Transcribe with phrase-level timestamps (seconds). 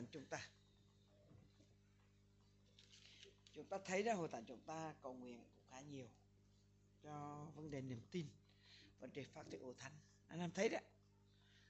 [0.00, 0.48] thánh chúng ta.
[3.52, 6.08] Chúng ta thấy ra hội thánh chúng ta cầu nguyện cũng khá nhiều
[7.02, 8.26] cho vấn đề niềm tin,
[9.00, 9.92] vấn đề phát triển hội thánh.
[10.28, 10.82] Anh em thấy đấy.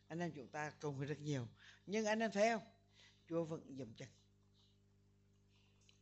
[0.09, 1.48] Anh em chúng ta cầu nguyện rất nhiều.
[1.87, 2.66] Nhưng anh em thấy không?
[3.29, 4.09] Chúa vẫn dầm chân.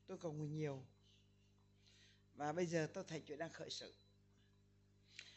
[0.07, 0.85] Tôi cầu nguyện nhiều.
[2.35, 3.95] Và bây giờ tôi thấy chúa đang khởi sự.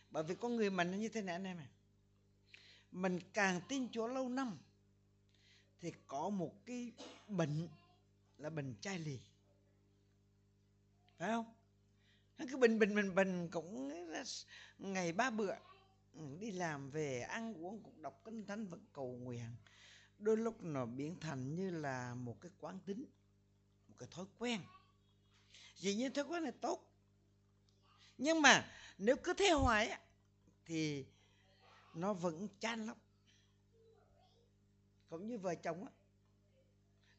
[0.10, 1.68] Bởi vì con người mình nó như thế này anh em à
[2.92, 4.57] mình càng tin chúa lâu năm
[5.82, 6.92] thì có một cái
[7.28, 7.68] bệnh
[8.38, 9.20] là bệnh chai lì.
[11.18, 11.54] Phải không?
[12.38, 13.92] Cứ bình bình bình bình cũng
[14.78, 15.56] ngày ba bữa,
[16.40, 19.56] đi làm về, ăn uống cũng đọc kinh thánh vẫn cầu nguyện.
[20.18, 23.06] Đôi lúc nó biến thành như là một cái quán tính,
[23.88, 24.62] một cái thói quen.
[25.76, 26.88] Dĩ nhiên thói quen này tốt.
[28.18, 30.00] Nhưng mà nếu cứ theo hoài
[30.66, 31.06] thì
[31.93, 32.98] nó vẫn chan lắm
[35.12, 35.92] cũng như vợ chồng á.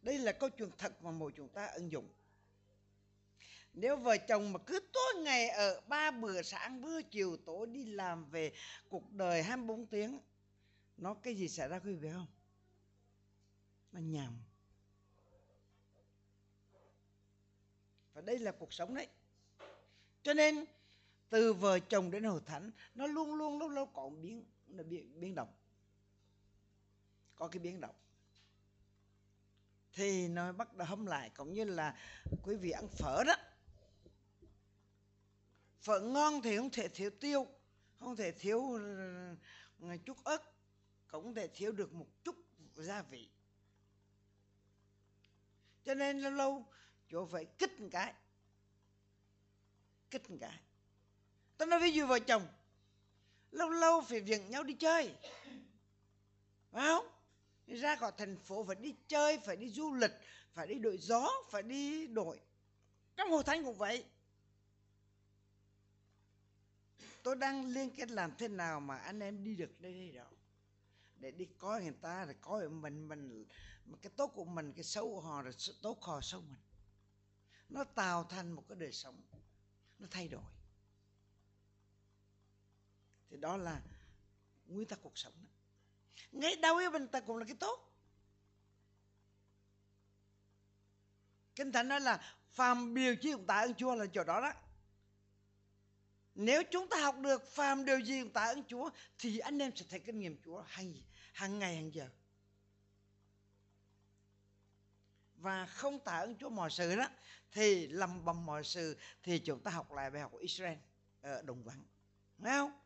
[0.03, 2.09] Đây là câu chuyện thật mà mỗi chúng ta ứng dụng.
[3.75, 7.85] Nếu vợ chồng mà cứ tối ngày ở ba bữa sáng bữa chiều tối đi
[7.85, 8.53] làm về
[8.89, 10.21] cuộc đời 24 tiếng
[10.97, 12.27] nó cái gì xảy ra quý vị không?
[13.93, 14.39] Nó nhàm.
[18.13, 19.09] Và đây là cuộc sống đấy.
[20.23, 20.65] Cho nên
[21.29, 25.21] từ vợ chồng đến hội thánh nó luôn luôn lâu lâu có biến nó biến,
[25.21, 25.49] biến động
[27.37, 27.95] có cái biến động.
[29.93, 31.97] Thì nó bắt đầu hâm lại, cũng như là
[32.43, 33.35] quý vị ăn phở đó.
[35.81, 37.47] Phở ngon thì không thể thiếu tiêu,
[37.99, 38.79] không thể thiếu
[39.81, 40.43] ờ, chút ớt,
[41.07, 42.37] cũng thể thiếu được một chút
[42.75, 43.29] gia vị.
[45.85, 46.67] Cho nên lâu lâu,
[47.09, 48.15] chỗ phải kích một cái,
[50.11, 50.61] kích một cái.
[51.57, 52.47] Tôi nói ví dụ vợ chồng,
[53.51, 55.15] lâu lâu phải viện nhau đi chơi,
[56.71, 57.07] phải không?
[57.67, 60.13] Ra khỏi thành phố phải đi chơi, phải đi du lịch,
[60.53, 62.41] phải đi đội gió, phải đi đội.
[63.17, 64.05] Trong hồ thánh cũng vậy.
[67.23, 70.31] Tôi đang liên kết làm thế nào mà anh em đi được đây đây đó?
[71.17, 73.47] Để đi coi người ta, để coi mình mình
[74.03, 76.61] cái tốt của mình, cái xấu của họ, rồi tốt họ xấu mình.
[77.69, 79.23] Nó tạo thành một cái đời sống.
[79.99, 80.43] Nó thay đổi.
[83.31, 83.83] Thì đó là
[84.67, 85.62] nguyên tắc cuộc sống đó
[86.33, 87.89] ngay đau yêu mình ta cũng là cái tốt.
[91.55, 94.53] Kinh thánh nói là phàm điều chi cũng ta ơn chúa là chỗ đó đó.
[96.35, 99.77] Nếu chúng ta học được phàm điều gì cũng ta ơn chúa, thì anh em
[99.77, 100.95] sẽ thấy kinh nghiệm chúa hàng
[101.33, 102.09] hàng ngày hàng giờ.
[105.35, 107.09] Và không tạ ơn Chúa mọi sự đó,
[107.53, 110.79] thì lầm bầm mọi sự thì chúng ta học lại bài học của Israel
[111.21, 111.85] ở đồng vắng.
[112.39, 112.81] Nghe không?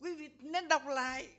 [0.00, 1.36] Quý vị nên đọc lại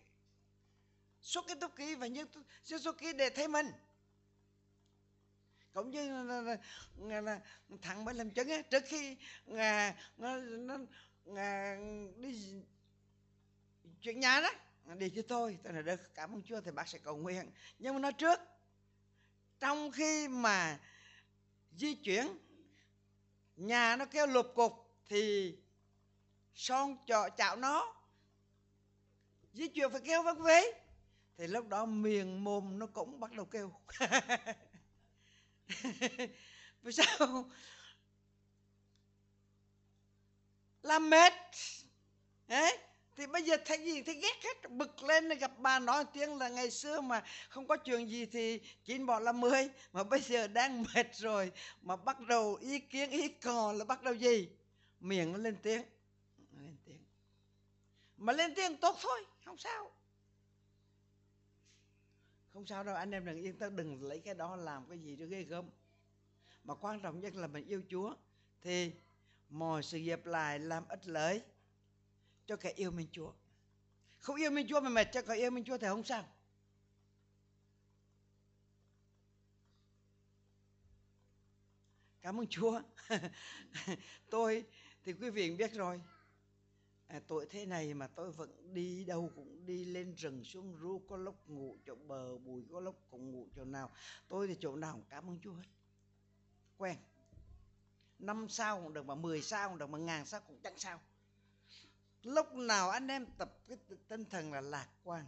[1.21, 2.27] xuất cái túc ký và những
[2.63, 3.71] số ký để thấy mình.
[5.73, 6.41] Cũng như là,
[6.97, 7.39] là, là,
[7.81, 10.77] thằng mới làm chứng á trước khi ngà nó, nó
[11.25, 11.77] ngà
[12.17, 12.61] đi
[14.01, 14.49] chuyện nhà đó
[14.95, 17.51] đi cho tôi tôi là được cảm ơn chúa thì bác sẽ cầu nguyện.
[17.79, 18.39] Nhưng mà nó trước
[19.59, 20.79] trong khi mà
[21.77, 22.37] di chuyển
[23.55, 24.73] nhà nó kêu lục cục
[25.05, 25.55] thì
[26.53, 27.95] son chọ chạo nó
[29.53, 30.80] di chuyển phải kêu vâng vế
[31.41, 33.73] thì lúc đó miệng mồm nó cũng bắt đầu kêu.
[36.81, 37.49] Vì sao?
[40.81, 41.33] Làm mệt
[42.47, 42.77] đấy,
[43.15, 44.01] thì bây giờ thấy gì?
[44.01, 47.77] Thấy ghét hết, bực lên, gặp bà nói tiếng là ngày xưa mà không có
[47.77, 52.19] chuyện gì thì chín bỏ là mười, mà bây giờ đang mệt rồi, mà bắt
[52.19, 54.49] đầu ý kiến, ý cò là bắt đầu gì?
[54.99, 55.83] Miệng nó lên tiếng.
[56.51, 57.05] Lên tiếng.
[58.17, 60.00] Mà lên tiếng tốt thôi, không sao
[62.53, 65.15] không sao đâu, anh em đừng yên tâm, đừng lấy cái đó làm cái gì
[65.19, 65.69] cho ghê gớm.
[66.63, 68.15] Mà quan trọng nhất là mình yêu chúa,
[68.61, 68.91] thì
[69.49, 71.41] mọi sự nghiệp lại làm ích lợi
[72.45, 73.33] cho kẻ yêu mình chúa.
[74.17, 76.25] Không yêu mình chúa mà mệt cho kẻ yêu mình chúa thì không sao.
[82.21, 82.81] Cảm ơn chúa.
[84.29, 84.65] Tôi
[85.03, 86.01] thì quý vị biết rồi
[87.11, 90.99] à, tuổi thế này mà tôi vẫn đi đâu cũng đi lên rừng xuống ru
[91.09, 93.91] có lúc ngủ chỗ bờ bùi có lúc cũng ngủ chỗ nào.
[94.27, 95.67] Tôi thì chỗ nào cũng cảm ơn chúa hết.
[96.77, 96.97] Quen.
[98.19, 101.01] Năm sao cũng được mà mười sao cũng được mà ngàn sao cũng chẳng sao.
[102.23, 103.77] Lúc nào anh em tập cái
[104.07, 105.25] tinh thần là lạc quan.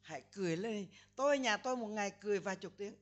[0.00, 0.86] Hãy cười lên.
[1.16, 2.94] Tôi nhà tôi một ngày cười vài chục tiếng.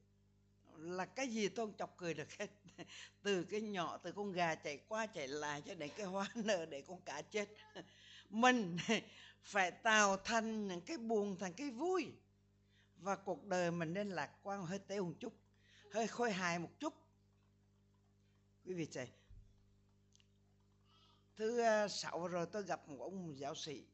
[0.77, 2.51] Là cái gì tôi không chọc cười được hết.
[3.23, 6.67] từ cái nhỏ từ con gà chạy qua chạy lại cho đến cái hoa nở
[6.67, 7.49] để con cá chết.
[8.31, 8.77] Mình
[9.43, 12.13] phải tạo thành những cái buồn thành cái vui.
[12.97, 15.33] Và cuộc đời mình nên lạc quan hơi tế một chút
[15.91, 16.95] hơi khôi hài một chút.
[18.65, 19.09] Quý vị thầy
[21.37, 23.85] thứ à, sáu rồi tôi gặp một ông giáo sĩ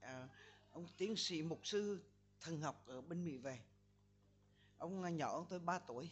[0.00, 0.28] à,
[0.70, 2.02] ông tiến sĩ mục sư
[2.40, 3.60] thần học ở bên mỹ về.
[4.78, 6.10] Ông à, nhỏ hơn tôi 3 tuổi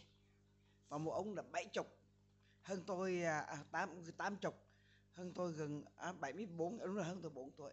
[0.89, 1.87] và một ông là bảy chục.
[2.63, 4.55] Hơn tôi à, à tám tám chục.
[5.13, 7.73] Hơn tôi gần à, 74 đúng là hơn tôi 4 tuổi.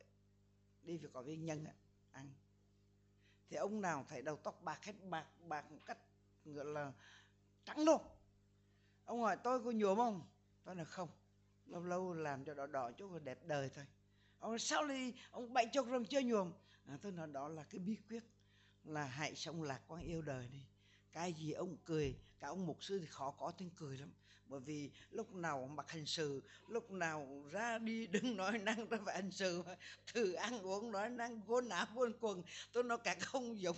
[0.81, 1.65] Đi phải có viên nhân
[2.11, 2.33] ăn.
[3.49, 5.97] Thì ông nào thấy đầu tóc bạc hết bạc bạc một cách
[6.45, 6.93] gọi là
[7.65, 8.01] trắng luôn.
[9.05, 10.21] Ông hỏi tôi có nhuộm không?
[10.63, 11.09] Tôi là không.
[11.65, 13.85] Lâu lâu làm cho đỏ đỏ chút rồi đẹp đời thôi.
[14.39, 15.13] Ông nói sao đi?
[15.31, 16.53] Ông bảy chục rồi chưa nhuộm.
[16.85, 18.23] À, tôi nói đó là cái bí quyết
[18.83, 20.65] là hãy sống lạc quan yêu đời đi
[21.13, 24.13] cái gì ông cười cả ông mục sư thì khó có tiếng cười lắm.
[24.45, 28.97] Bởi vì lúc nào mặc hành sự, lúc nào ra đi đừng nói năng ra
[29.05, 29.63] phải hành sự
[30.13, 32.43] từ ăn uống nói năng quần áo quần quần.
[32.71, 33.77] Tôi nói cả không dụng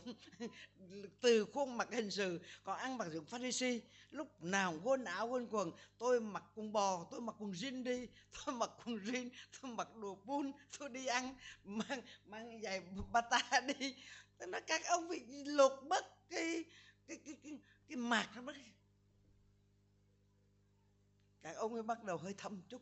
[1.21, 2.39] từ khuôn mặt hành sự.
[2.63, 3.79] Còn ăn mặc dụng pharisee
[4.11, 8.07] lúc nào quần áo quần quần, tôi mặc quần bò, tôi mặc quần jean đi.
[8.45, 9.29] Tôi mặc quần jean,
[9.61, 12.81] tôi mặc đồ bun, tôi đi ăn, mang mang giày
[13.11, 13.95] bata đi.
[14.37, 16.63] Tôi nói các ông bị lột bất cái
[17.07, 18.53] cái cái cái, cái mạc nó mất
[21.45, 22.81] các ông ấy bắt đầu hơi thâm chút.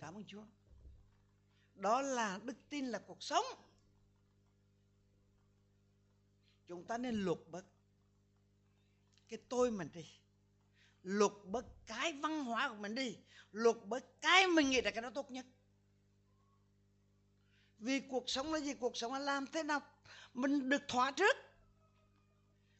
[0.00, 0.44] Cảm ơn chúa.
[1.74, 3.44] Đó là đức tin là cuộc sống.
[6.66, 7.64] Chúng ta nên luộc bớt
[9.28, 10.06] cái tôi mình đi.
[11.02, 13.16] Luộc bớt cái văn hóa của mình đi.
[13.52, 15.46] Luộc bớt cái mình nghĩ là cái đó tốt nhất.
[17.78, 18.74] Vì cuộc sống là gì?
[18.74, 19.80] Cuộc sống là làm thế nào
[20.34, 21.36] mình được thỏa trước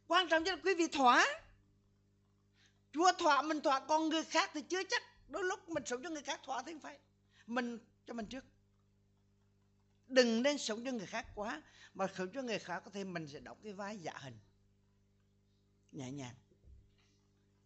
[0.09, 1.27] quan trọng nhất là quý vị thỏa.
[2.93, 5.03] Chúa thỏa mình thỏa con người khác thì chưa chắc.
[5.29, 6.99] Đôi lúc mình sống cho người khác thỏa thì không phải.
[7.47, 8.45] Mình cho mình trước.
[10.07, 11.63] Đừng nên sống cho người khác quá
[11.95, 14.39] mà sống cho người khác có thể mình sẽ đóng cái vai giả hình.
[15.93, 16.35] Nhẹ nhàng.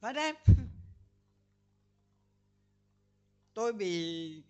[0.00, 0.34] Phải đem
[3.54, 4.42] tôi bị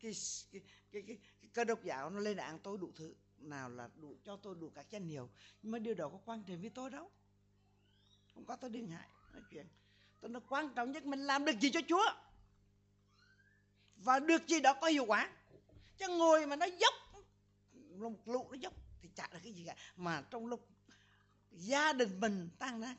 [0.00, 0.12] cái
[0.52, 0.62] cái,
[0.92, 3.14] cái, cái, cái cơ độc giáo nó lên án tôi đủ thứ.
[3.36, 5.30] Nào là đủ cho tôi đủ các danh hiệu
[5.62, 7.10] nhưng mà điều đó có quan trọng với tôi đâu
[8.34, 9.66] không có tôi đừng hại nói chuyện.
[10.20, 12.12] Tôi nói quan trọng nhất mình làm được gì cho Chúa.
[13.96, 15.30] Và được gì đó có hiệu quả.
[15.96, 16.94] Chứ ngồi mà nó dốc
[17.98, 18.72] một lũ nó dốc
[19.02, 19.76] thì chả được cái gì cả.
[19.96, 20.68] Mà trong lúc
[21.50, 22.96] gia đình mình tan nát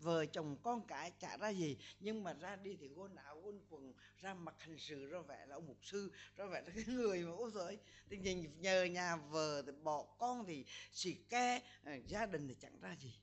[0.00, 1.76] vợ chồng con cái chả ra gì.
[2.00, 5.46] Nhưng mà ra đi thì gôn áo gôn quần ra mặt hành sự, ra vẻ
[5.46, 7.78] là ông mục sư ra vẻ là cái người mà ôi rồi
[8.10, 12.54] thì nhìn nhờ nhà vợ thì bỏ con thì xì ke ờ, gia đình thì
[12.60, 13.14] chẳng ra gì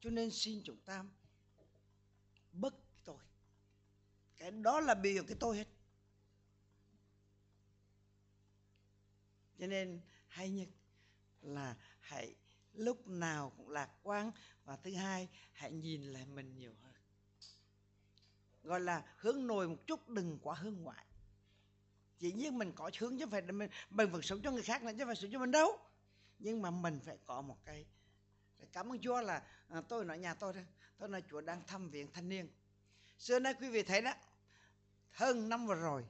[0.00, 1.04] cho nên xin chúng ta
[2.52, 3.16] bất tội.
[3.16, 5.68] Tôi cái đó là biểu cái tôi hết.
[9.58, 10.68] Cho nên hay nhất
[11.40, 12.34] là hãy
[12.72, 14.32] lúc nào cũng lạc quan
[14.64, 16.92] và thứ hai, hãy nhìn lại mình nhiều hơn.
[18.62, 21.06] Gọi là hướng nội một chút, đừng quá hướng ngoại.
[22.18, 24.92] Chỉ nhiên mình có hướng chứ phải mình mình vẫn sống cho người khác nữa
[24.98, 25.78] chứ phải sống cho mình đâu.
[26.38, 27.86] Nhưng mà mình phải có một cái
[28.72, 30.60] cảm ơn Chúa là à, tôi nói nhà tôi đó
[30.98, 32.48] tôi nói Chúa đang thăm viện thanh niên.
[33.18, 34.12] Xưa nay quý vị thấy đó
[35.12, 36.04] hơn năm vừa rồi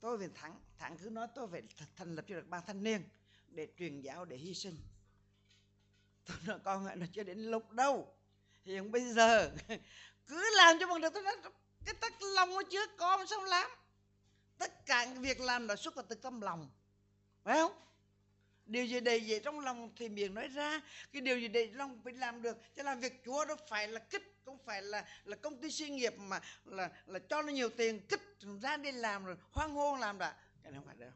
[0.00, 1.62] tôi về thẳng thẳng cứ nói tôi phải
[1.96, 3.02] thành lập cho được ban thanh niên
[3.48, 4.76] để truyền giáo để hy sinh.
[6.26, 8.14] Tôi nói con nó chưa đến lúc đâu.
[8.64, 9.50] Hiện bây giờ
[10.26, 11.10] cứ làm cho bằng được.
[11.14, 11.36] Tôi nói
[11.84, 13.70] cái tắc lòng nó chưa có sao làm?
[14.58, 16.70] Tất cả việc làm là xuất phát từ tâm lòng.
[17.44, 17.72] Phải không?
[18.70, 20.80] Điều gì đầy dễ trong lòng thì miệng nói ra.
[21.12, 22.56] Cái điều gì đầy lòng phải làm được.
[22.76, 25.96] Cho làm việc chúa đó phải là kích không phải là là công ty sinh
[25.96, 28.20] nghiệp mà là là cho nó nhiều tiền kích
[28.62, 30.36] ra đi làm rồi hoang hôn làm đã.
[30.62, 31.10] Cái này không phải đâu.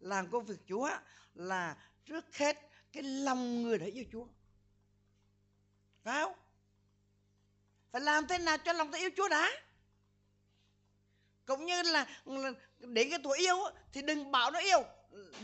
[0.00, 0.90] Làm công việc chúa
[1.34, 2.56] là trước hết
[2.92, 4.26] cái lòng người đã yêu chúa.
[6.04, 6.32] Phải không?
[7.92, 9.50] Phải làm thế nào cho lòng ta yêu chúa đã?
[11.44, 13.56] Cũng như là, là đến cái tuổi yêu
[13.92, 14.84] thì đừng bảo nó yêu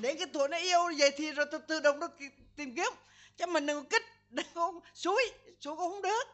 [0.00, 2.08] đến cái tuổi nó yêu vậy thì rồi tự, tự động nó
[2.56, 2.92] tìm kiếm.
[3.36, 6.24] Chứ mình đừng kích đừng có suối suối cũng không được.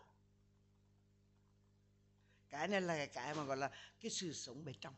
[2.51, 3.71] Cái này là cái mà gọi là
[4.01, 4.95] cái sự sống bên trong.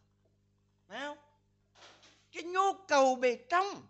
[0.89, 1.19] Phải không?
[2.33, 3.87] Cái nhu cầu bên trong.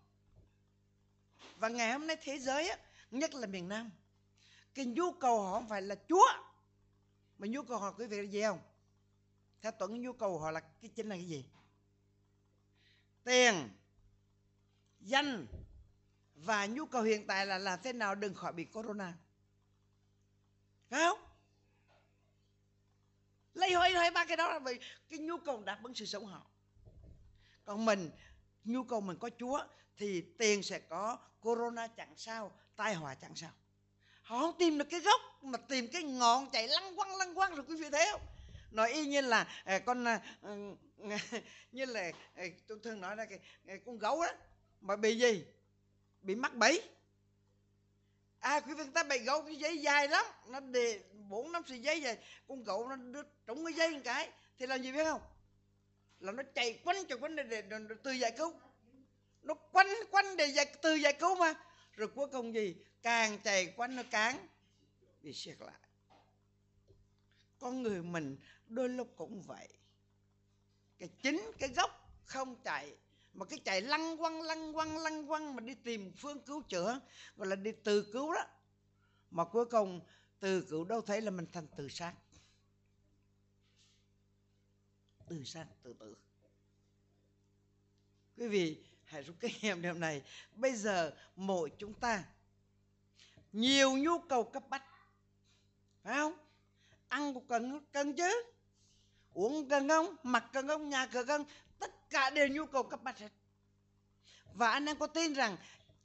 [1.57, 2.79] Và ngày hôm nay thế giới á,
[3.11, 3.91] nhất là miền Nam
[4.75, 6.27] cái nhu cầu họ không phải là Chúa
[7.39, 8.61] mà nhu cầu họ quý vị là gì không?
[9.61, 11.45] Theo tuấn nhu cầu họ là cái chính là cái gì?
[13.25, 13.69] Tiền
[15.05, 15.47] danh
[16.35, 19.15] và nhu cầu hiện tại là làm thế nào đừng khỏi bị corona.
[20.91, 21.19] Phải không?
[23.55, 26.27] Lấy hơi hỏi ba cái đó là vì cái nhu cầu đáp ứng sự sống
[26.27, 26.47] họ.
[27.65, 28.11] Còn mình,
[28.65, 29.65] nhu cầu mình có chúa
[29.97, 33.51] thì tiền sẽ có, corona chẳng sao, tai họa chẳng sao.
[34.23, 37.55] Họ không tìm được cái gốc mà tìm cái ngọn chạy lăng quăng lăng quăng
[37.55, 38.21] rồi quý vị thấy không?
[38.71, 40.75] Nói y như là à, con à, ừ,
[41.73, 43.39] như là à, tôi thường nói là cái
[43.87, 44.33] con gấu đó
[44.85, 45.45] mà bị gì?
[46.23, 46.83] Bị mắc bẫy.
[48.39, 50.25] À quý vị ta bị gấu cái dây dài lắm.
[50.49, 54.01] Nó để bốn năm sợi dây vậy con gấu nó đứt trúng cái dây một
[54.05, 54.31] cái.
[54.59, 55.21] Thì làm gì biết không?
[56.21, 58.53] Là nó chạy quanh chạy quanh để, để, để, để từ giải cứu.
[59.43, 61.55] Nó quanh quanh để giải, từ giải cứu mà.
[61.93, 62.77] Rồi cuối cùng gì?
[63.03, 64.49] Càng chạy quanh nó cán
[65.21, 65.81] bị siết lại.
[67.59, 68.37] Con người mình
[68.67, 69.69] đôi lúc cũng vậy.
[70.99, 71.91] Cái chính cái gốc
[72.25, 72.97] không chạy
[73.35, 77.01] mà cái chạy lăn quăng lăn quăng lăn quăng mà đi tìm phương cứu chữa,
[77.37, 78.47] gọi là đi từ cứu đó.
[79.31, 80.01] Mà cuối cùng,
[80.41, 82.15] từ cứu đâu thấy là mình thành tự sát
[85.29, 86.17] từ sát tự tử.
[88.37, 90.23] Quý vị hãy rút kinh nghiệm điều này.
[90.55, 92.25] Bây giờ, mỗi chúng ta,
[93.53, 94.85] nhiều nhu cầu cấp bách.
[96.03, 96.35] Phải không?
[97.09, 98.43] Ăn cũng cần cần chứ.
[99.33, 100.17] Uống cần không?
[100.23, 100.89] Mặc cần không?
[100.89, 101.45] Nhà cần không?
[102.15, 103.29] Cả đều nhu cầu cấp bách hết.
[104.55, 105.57] Và anh em có tin rằng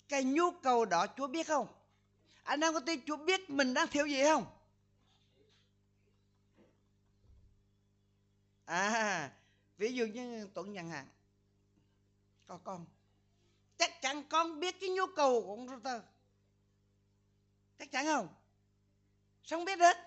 [0.08, 1.68] cái nhu cầu đó Chúa biết không?
[2.44, 4.46] Anh em có tin Chúa biết mình đang thiếu gì không?
[8.66, 9.32] À
[9.78, 11.08] ví dụ như tuấn nhận hạn
[12.48, 12.86] có con.
[13.78, 16.02] Chắc chắn con biết cái nhu cầu của ông tơ
[17.80, 18.28] chắc chắn không?
[19.44, 19.98] Sao không biết hết?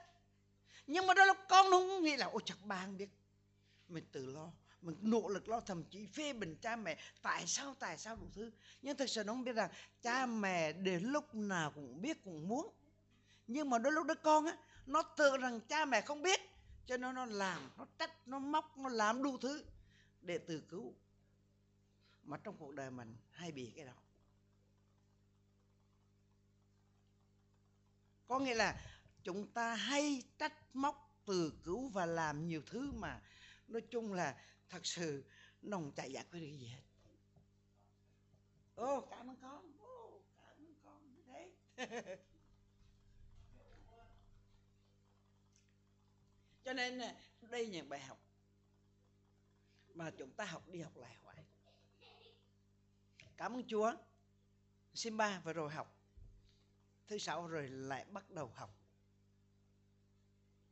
[0.86, 3.08] Nhưng mà đó là con nó không nghĩ là, ôi, chắc ba không biết.
[3.88, 4.48] Mình tự lo
[4.82, 6.98] mình nỗ lực lo thậm chí phê bình cha mẹ.
[7.22, 8.50] Tại sao tại sao đủ thứ?
[8.82, 9.70] Nhưng thực sự nó không biết rằng
[10.02, 12.74] cha mẹ đến lúc nào cũng biết, cũng muốn.
[13.46, 16.40] Nhưng mà đôi lúc đứa con á, nó tự rằng cha mẹ không biết,
[16.86, 19.64] cho nên nó làm, nó trách, nó móc, nó làm đủ thứ
[20.20, 20.94] để tự cứu.
[22.22, 23.92] Mà trong cuộc đời mình hay bị cái đó.
[28.28, 28.80] Có nghĩa là
[29.22, 33.20] chúng ta hay trách móc, từ cứu và làm nhiều thứ mà.
[33.68, 34.36] Nói chung là
[34.72, 35.24] thật sự,
[35.62, 36.82] nồng chạy giải quyết được gì hết.
[38.74, 39.72] Ô, cảm ơn con.
[39.78, 41.14] Ô, cảm ơn con.
[41.26, 41.52] Thế
[46.64, 46.98] cho nên,
[47.40, 48.18] đây là những bài học
[49.94, 51.44] mà chúng ta học đi học lại hoài.
[53.36, 53.92] Cảm ơn chúa.
[54.94, 55.98] Simba vừa rồi học.
[57.06, 58.78] Thứ sáu rồi lại bắt đầu học.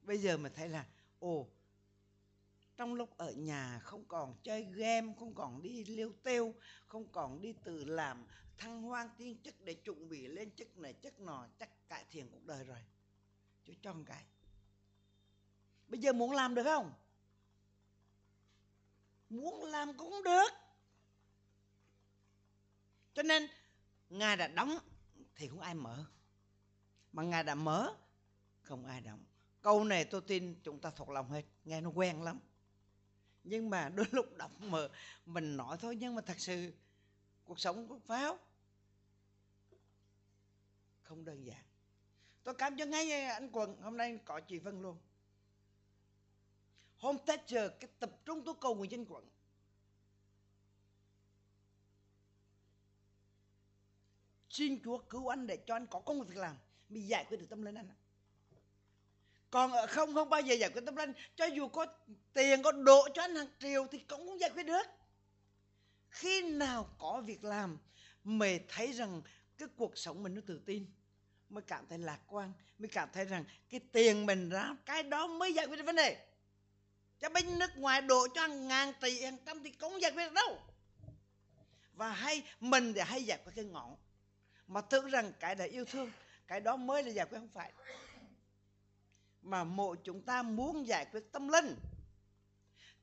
[0.03, 0.87] Bây giờ mình thấy là,
[1.19, 1.49] ồ
[2.81, 6.55] trong lúc ở nhà không còn chơi game, không còn đi liêu tiêu,
[6.87, 8.27] không còn đi tự làm,
[8.59, 12.31] thăng hoang tiên chức để chuẩn bị lên chức này, chức nọ, chắc cải thiện
[12.31, 12.79] cuộc đời rồi.
[13.65, 14.25] Chú cho một cái.
[15.89, 16.93] Bây giờ muốn làm được không?
[19.31, 20.51] Muốn làm cũng được.
[23.15, 23.47] Cho nên,
[24.09, 24.79] ngài đã đóng
[25.35, 26.05] thì không ai mở.
[27.13, 27.97] Mà ngài đã mở,
[28.63, 29.25] không ai đóng.
[29.63, 31.43] Câu này tôi tin chúng ta thuộc lòng hết.
[31.65, 32.41] Nghe nó quen lắm
[33.45, 34.79] nhưng mà đôi lúc đọc mà
[35.27, 36.73] mình nói thôi, nhưng mà thật sự
[37.45, 38.39] cuộc sống của pháo
[41.03, 41.65] không đơn giản.
[42.43, 44.99] Tôi cảm cho ngay anh quần hôm nay có chị vân luôn.
[46.99, 49.29] Hôm tết giờ cái tập trung tôi cầu người dân quận.
[54.49, 56.57] Xin chúa cứu anh để cho anh có công việc làm.
[56.89, 57.89] Mình giải quyết được tâm linh anh
[59.51, 61.13] còn ở không không bao giờ giải quyết tâm linh.
[61.37, 61.87] Cho dù có
[62.33, 64.83] tiền, có độ cho anh hàng triệu thì cũng không giải quyết được.
[66.11, 67.79] Khi nào có việc làm
[68.25, 69.23] mày thấy rằng
[69.59, 70.87] cái cuộc sống mình nó tự tin,
[71.49, 75.27] mới cảm thấy lạc quan, mới cảm thấy rằng cái tiền mình ra, cái đó
[75.27, 76.27] mới giải quyết được vấn đề.
[77.21, 80.25] Cho bên nước ngoài đổ cho hàng ngàn tỷ, hàng trăm thì cũng giải quyết
[80.25, 80.59] được đâu.
[81.93, 83.97] Và hay, mình thì hay giải quyết cái ngọn.
[84.67, 86.11] Mà tưởng rằng cái là yêu thương,
[86.47, 87.73] cái đó mới là giải quyết không phải
[89.43, 91.77] mà mỗi chúng ta muốn giải quyết tâm linh,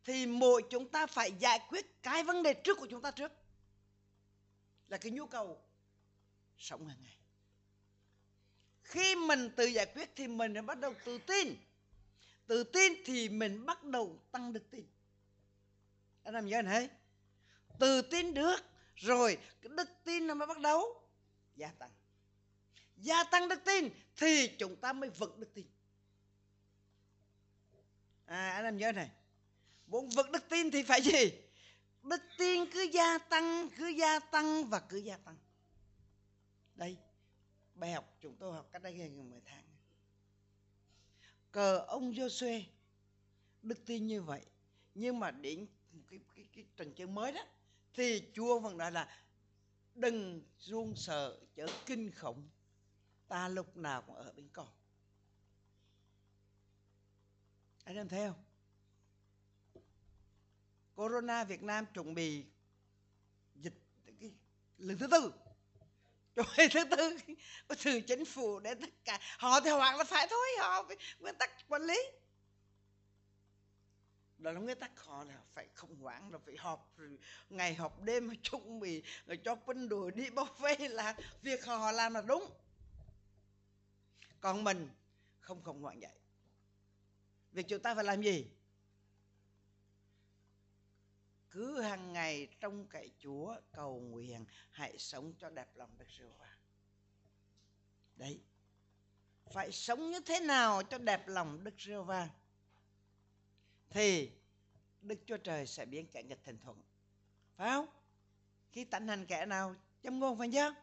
[0.06, 3.32] thì mỗi chúng ta phải giải quyết cái vấn đề trước của chúng ta trước.
[4.88, 5.62] Là cái nhu cầu
[6.58, 7.18] sống hàng ngày.
[8.84, 11.56] Khi mình tự giải quyết thì mình bắt đầu tự tin.
[12.48, 14.86] Tự tin thì mình bắt đầu tăng đức tin.
[16.24, 16.90] Anh làm gì thấy
[17.80, 18.58] tự tin được
[18.96, 21.02] rồi cái đức tin nó mới bắt đầu
[21.56, 21.92] gia tăng.
[22.98, 25.66] Gia tăng đức tin thì chúng ta mới vững đức tin
[28.28, 29.10] à anh làm nhớ này.
[29.88, 31.32] Muốn vật đức tin thì phải gì?
[32.04, 35.36] Đức tin cứ gia tăng cứ gia tăng và cứ gia tăng.
[36.76, 36.98] Đây
[37.76, 39.64] bài học chúng tôi học cách đây gần 10 tháng.
[41.52, 42.62] Cờ ông Joshua
[43.62, 44.46] đức tin như vậy.
[44.96, 47.42] Nhưng mà đến một cái, cái, cái trần chơi mới đó
[47.94, 49.18] thì chúa vẫn nói là
[49.96, 52.50] đừng run sợ chớ kinh khủng.
[53.28, 54.68] Ta lúc nào cũng ở bên con
[57.88, 58.36] anh em theo
[60.96, 62.46] corona việt nam chuẩn bị
[63.56, 63.74] dịch
[64.20, 64.32] cái
[64.78, 65.34] lần thứ tư.
[66.36, 67.18] Rồi thứ tư
[67.68, 70.90] có từ chính phủ đến tất cả, họ thì hoặc là phải thôi, họ
[71.20, 71.98] nguyên tắc quản lý.
[74.38, 77.18] Đó là nguyên tắc, họ là phải khủng hoảng, là phải họp rồi
[77.50, 81.92] ngày họp đêm chuẩn bị rồi cho quân đội đi bao vây là việc họ
[81.92, 82.52] làm là đúng.
[84.42, 84.90] Còn mình
[85.40, 86.18] không khủng hoảng vậy
[87.58, 88.48] việc chúng ta phải làm gì?
[91.52, 96.30] Cứ hàng ngày trong cậy Chúa, cầu nguyện, hãy sống cho đẹp lòng Đức Giêsu
[96.40, 96.58] va
[98.16, 98.42] đấy.
[99.54, 102.30] Phải sống như thế nào cho đẹp lòng Đức Giêsu va
[103.90, 104.32] thì
[105.02, 106.82] Đức Chúa Trời sẽ biến kẻ nghịch thành thuận.
[107.56, 107.88] Phải không?
[108.72, 110.76] Khi tận hành kẻ nào, châm ngôn phải chưa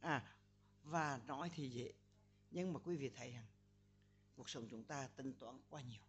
[0.00, 0.36] à
[0.82, 1.92] và nói thì dễ.
[2.50, 3.46] Nhưng mà quý vị thấy rằng
[4.38, 6.00] cuộc sống chúng ta tính toán quá nhiều.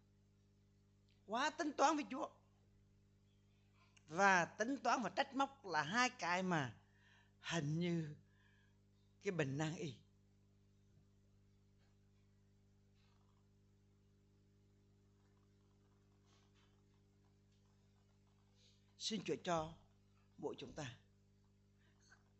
[1.26, 2.30] Quá tính toán với Chúa.
[4.08, 6.76] Và tính toán và trách móc là hai cái mà
[7.40, 8.14] hình như
[9.22, 9.94] cái bệnh nan y.
[18.98, 19.74] Xin Chúa cho
[20.38, 20.96] mỗi chúng ta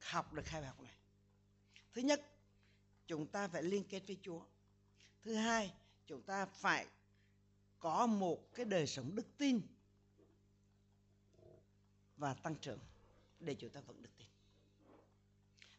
[0.00, 0.94] học được hai bài học này.
[1.92, 2.26] Thứ nhất,
[3.06, 4.44] chúng ta phải liên kết với Chúa
[5.22, 5.72] thứ hai,
[6.06, 6.86] chúng ta phải
[7.78, 9.60] có một cái đời sống đức tin
[12.16, 12.78] và tăng trưởng
[13.40, 14.26] để chúng ta vững đức tin.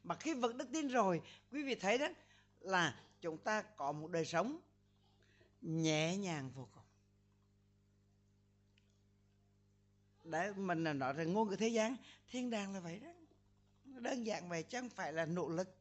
[0.03, 1.21] Mà khi vững đức tin rồi,
[1.51, 2.07] quý vị thấy đó
[2.60, 4.60] là chúng ta có một đời sống
[5.62, 6.83] nhẹ nhàng vô cùng.
[10.24, 11.95] Đấy, mình là nói rằng ngôn ngữ thế gian,
[12.27, 13.10] thiên đàng là vậy đó.
[13.83, 15.75] Đơn giản vậy chứ không phải là nỗ lực.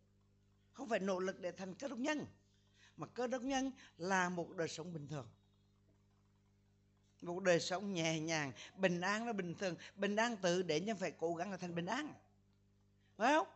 [0.72, 2.26] Không phải nỗ lực để thành các đốc nhân
[3.00, 5.28] mà cơ đốc nhân là một đời sống bình thường.
[7.22, 9.76] Một đời sống nhẹ nhàng, bình an nó bình thường.
[9.96, 12.14] Bình an tự để nhân phải cố gắng là thành bình an.
[13.16, 13.46] Phải không?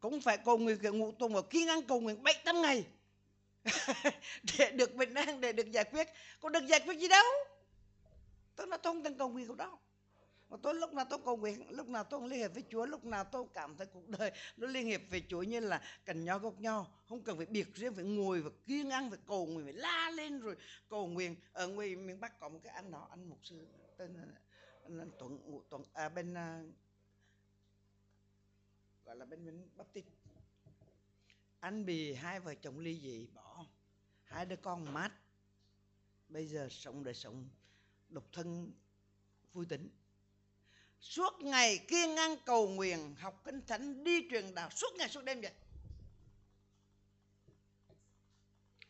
[0.00, 2.86] Cũng phải cầu nguyện cái ngũ tuần và kiên ăn cầu nguyện bảy trăm ngày.
[4.58, 6.08] Để được bình an, để được giải quyết.
[6.40, 7.24] Có được giải quyết gì đâu.
[8.56, 9.78] Tôi nói tôi không cần cầu nguyện đâu
[10.48, 13.04] mà tôi lúc nào tôi cầu nguyện lúc nào tôi liên hiệp với Chúa lúc
[13.04, 16.38] nào tôi cảm thấy cuộc đời nó liên hiệp với Chúa như là cần nhau
[16.38, 19.64] gốc nhau không cần phải biệt riêng phải ngồi và kiêng ăn phải cầu nguyện
[19.64, 20.56] phải la lên rồi
[20.88, 21.36] cầu nguyện.
[21.52, 24.26] Ở ngoài miền Bắc có một cái anh đó anh mục sư tên là
[24.82, 26.62] anh Tuấn Tuấn à, bên à,
[29.04, 29.44] gọi là bên
[29.76, 30.04] bên tít.
[31.60, 33.66] anh bị hai vợ chồng ly dị bỏ
[34.22, 35.12] hai đứa con mát.
[36.28, 37.48] Bây giờ sống đời sống
[38.08, 38.72] độc thân
[39.52, 39.88] vui tính
[41.00, 44.70] suốt ngày kiên ngăn cầu nguyện, học kinh thánh, đi truyền đạo.
[44.70, 45.52] Suốt ngày, suốt đêm vậy.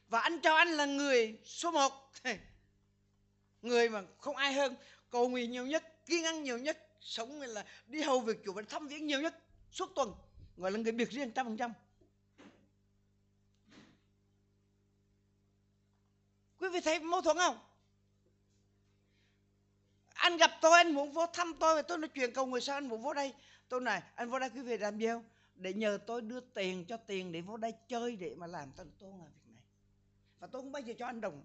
[0.09, 2.13] Và anh cho anh là người số một.
[3.63, 4.77] Người mà không ai hơn,
[5.11, 8.63] cầu nguyện nhiều nhất kiên ngăn nhiều nhất, sống là đi hầu việc chủ và
[8.69, 9.35] thăm viếng nhiều nhất
[9.71, 10.15] suốt tuần.
[10.57, 11.73] Gọi là người biệt riêng, trăm phần trăm.
[16.59, 17.68] Quý vị thấy mâu thuẫn không?
[20.19, 22.77] Anh gặp tôi, anh muốn vô thăm tôi, và tôi nói chuyện cầu người sao
[22.77, 23.33] anh muốn vô đây?
[23.69, 26.85] Tôi này anh vô đây quý vị làm gì không để nhờ tôi đưa tiền
[26.89, 29.63] cho tiền để vô đây chơi để mà làm tôi tôi làm việc này.
[30.39, 31.45] Và tôi không bao giờ cho anh đồng.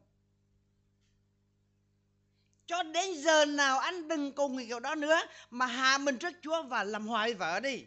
[2.65, 6.33] Cho đến giờ nào anh đừng cùng người kiểu đó nữa, mà hạ mình trước
[6.41, 7.85] Chúa và làm hòa với vợ đi.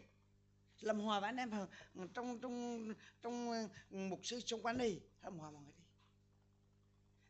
[0.79, 1.51] Làm hòa với anh em
[2.13, 4.99] trong trong trong ờ, mục sư xung quanh đi.
[5.21, 5.73] Làm hòa mọi người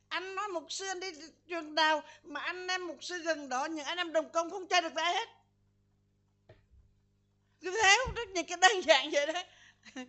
[0.09, 1.07] anh nói mục sư, anh đi
[1.47, 4.67] trường đào mà anh em mục sư gần đó, những anh em đồng công không
[4.67, 5.29] chơi được với ai hết.
[7.61, 9.45] Cứ thế, rất nhiều cái đơn giản vậy đấy.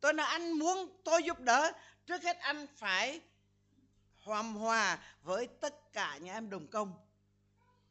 [0.00, 1.72] Tôi nói anh muốn tôi giúp đỡ,
[2.06, 3.20] trước hết anh phải
[4.20, 6.92] hòa hòa với tất cả những em đồng công.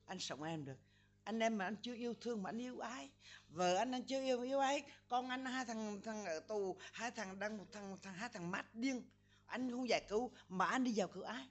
[0.05, 0.77] Anh sống em được.
[1.23, 3.09] Anh em mà anh chưa yêu thương mà anh yêu ai?
[3.47, 7.11] Vợ anh anh chưa yêu yêu ai con anh hai thằng thằng ở tù, hai
[7.11, 9.09] thằng đang một thằng thằng, hai thằng mát điên
[9.49, 11.49] anh không giải cứu, mà anh đi vào cứu ai?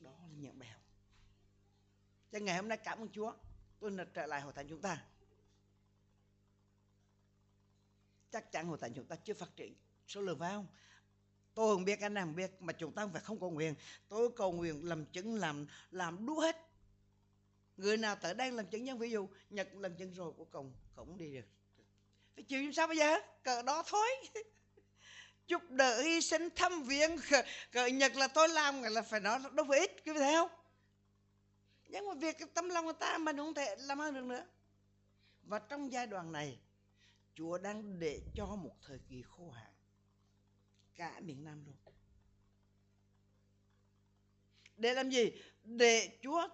[0.00, 0.82] Đó là những bài học.
[2.32, 3.34] Cho ngày hôm nay cảm ơn Chúa,
[3.80, 5.04] tôi là trở lại hội thánh chúng ta.
[8.30, 9.74] Chắc chắn hội thánh chúng ta chưa phát triển
[10.06, 10.66] số lượng phải không?
[11.54, 13.74] Tôi không biết, anh em không biết, mà chúng ta phải không cầu nguyện.
[14.08, 16.56] Tôi cầu nguyện làm chứng, làm làm đủ hết.
[17.76, 20.74] Người nào tới đây làm chứng nhân, ví dụ, nhật làm chứng rồi của cùng
[20.94, 21.46] cũng đi được
[22.36, 23.18] phải chịu sao bây giờ?
[23.42, 24.08] Cờ đó thôi.
[25.46, 27.16] Giúp đỡ hy sinh thăm viếng.
[27.72, 30.50] Cỡ nhật là tôi làm là phải nói đâu phải ít, quý vị thấy không?
[31.88, 34.46] Nhưng mà việc tâm lòng người ta mình không thể làm hơn được nữa.
[35.42, 36.58] Và trong giai đoạn này,
[37.34, 39.72] Chúa đang để cho một thời kỳ khô hạn
[40.94, 41.76] cả miền Nam luôn.
[44.76, 45.32] Để làm gì?
[45.64, 46.48] Để Chúa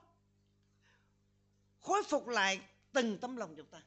[1.81, 2.61] khôi phục lại
[2.93, 3.83] từng tấm lòng chúng ta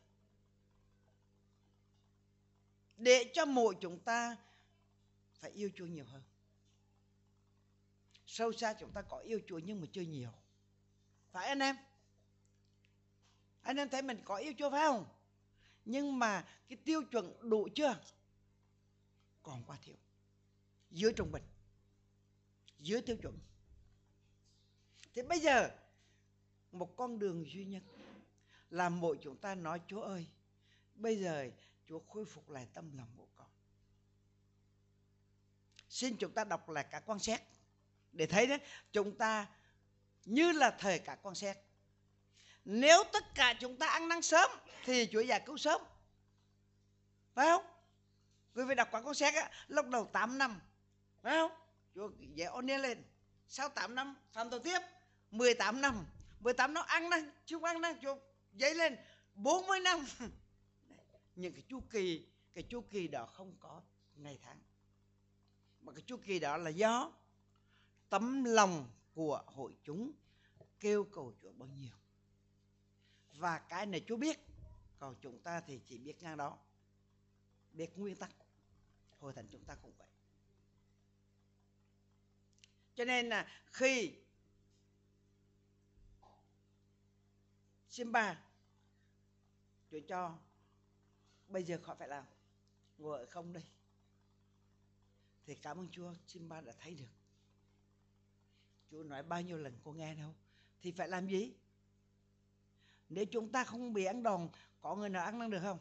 [2.97, 4.38] để cho mỗi chúng ta
[5.34, 6.21] phải yêu Chúa nhiều hơn.
[8.25, 10.31] Sâu xa chúng ta có yêu Chúa nhưng mà chưa nhiều.
[11.31, 11.75] Phải anh em?
[13.62, 15.05] Anh em thấy mình có yêu Chúa phải không?
[15.86, 17.99] Nhưng mà cái tiêu chuẩn đủ chưa?
[19.43, 19.95] Còn quá thiếu.
[20.91, 21.43] Dưới trung bình.
[22.79, 23.39] Dưới tiêu chuẩn.
[25.13, 25.69] Thì bây giờ,
[26.71, 27.84] một con đường duy nhất
[28.69, 30.27] là mỗi chúng ta nói, Chúa ơi,
[30.95, 31.49] bây giờ
[31.89, 33.48] Chúa khôi phục lại tâm lòng của con.
[35.89, 37.41] Xin chúng ta đọc lại cả quan xét
[38.12, 38.60] để thấy đấy
[38.91, 39.48] chúng ta
[40.26, 41.58] như là thời cả quan xét.
[42.65, 44.52] Nếu tất cả chúng ta ăn năn sớm
[44.84, 45.82] thì Chúa giải cứu sớm.
[47.34, 47.65] Phải không?
[48.56, 50.62] Quý vị đọc quả con xét á, lúc đầu 8 năm,
[51.21, 51.52] phải không?
[51.95, 53.04] Chúa dạy ôn lên,
[53.48, 54.80] sau 8 năm, phạm tội tiếp
[55.32, 56.06] 18 năm.
[56.39, 58.17] 18 năm ăn năn chưa ăn năn, Chúa
[58.54, 58.98] dậy lên
[59.34, 60.06] 40 năm
[61.36, 63.82] những cái chu kỳ, cái chu kỳ đó không có
[64.15, 64.60] ngày tháng.
[65.82, 67.12] Mà cái chu kỳ đó là do
[68.10, 70.12] tấm lòng của hội chúng
[70.80, 71.95] kêu cầu Chúa bao nhiêu.
[73.34, 74.39] Và cái này Chúa biết,
[75.00, 76.58] còn chúng ta thì chỉ biết ngang đó.
[77.74, 78.32] Biết nguyên tắc.
[79.19, 80.08] Hội thánh chúng ta cũng vậy.
[82.95, 84.15] Cho nên là khi
[87.89, 88.43] Simba
[89.91, 90.38] Chúa cho
[91.47, 92.25] bây giờ họ phải làm.
[92.97, 93.63] Ngồi ở không đây.
[95.45, 97.13] Thì cảm ơn Chúa Simba đã thấy được.
[98.91, 100.36] Chúa nói bao nhiêu lần cô nghe đâu.
[100.81, 101.53] Thì phải làm gì?
[103.10, 104.49] Nếu chúng ta không bị ăn đòn
[104.81, 105.79] có người nào ăn năn được không?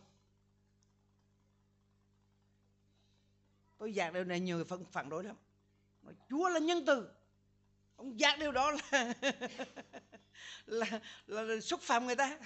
[3.79, 5.37] Tôi giảng điều này nhiều người phản, phản đối lắm.
[6.03, 7.11] Nói chúa là nhân từ.
[7.97, 8.81] Ông giảng điều đó là
[10.67, 12.39] là, là, là xúc phạm người ta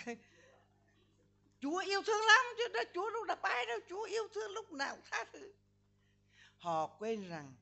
[1.60, 4.72] chúa yêu thương lắm, chứ đó, chúa đâu đập ai đâu chúa yêu thương lúc
[4.72, 5.52] nào cũng tha thứ.
[6.58, 7.54] Họ quên rằng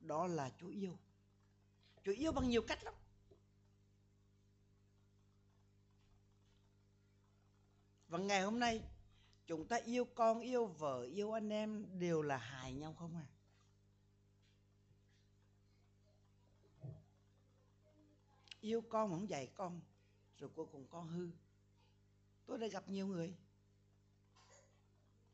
[0.00, 0.98] đó là chúa yêu.
[2.04, 2.94] Chúa yêu bằng nhiều cách lắm.
[8.08, 8.82] Và ngày hôm nay,
[9.46, 13.26] chúng ta yêu con, yêu vợ, yêu anh em đều là hại nhau không à?
[18.60, 19.80] Yêu con mà không dạy con,
[20.38, 21.30] rồi cuối cùng con hư
[22.46, 23.34] tôi đã gặp nhiều người.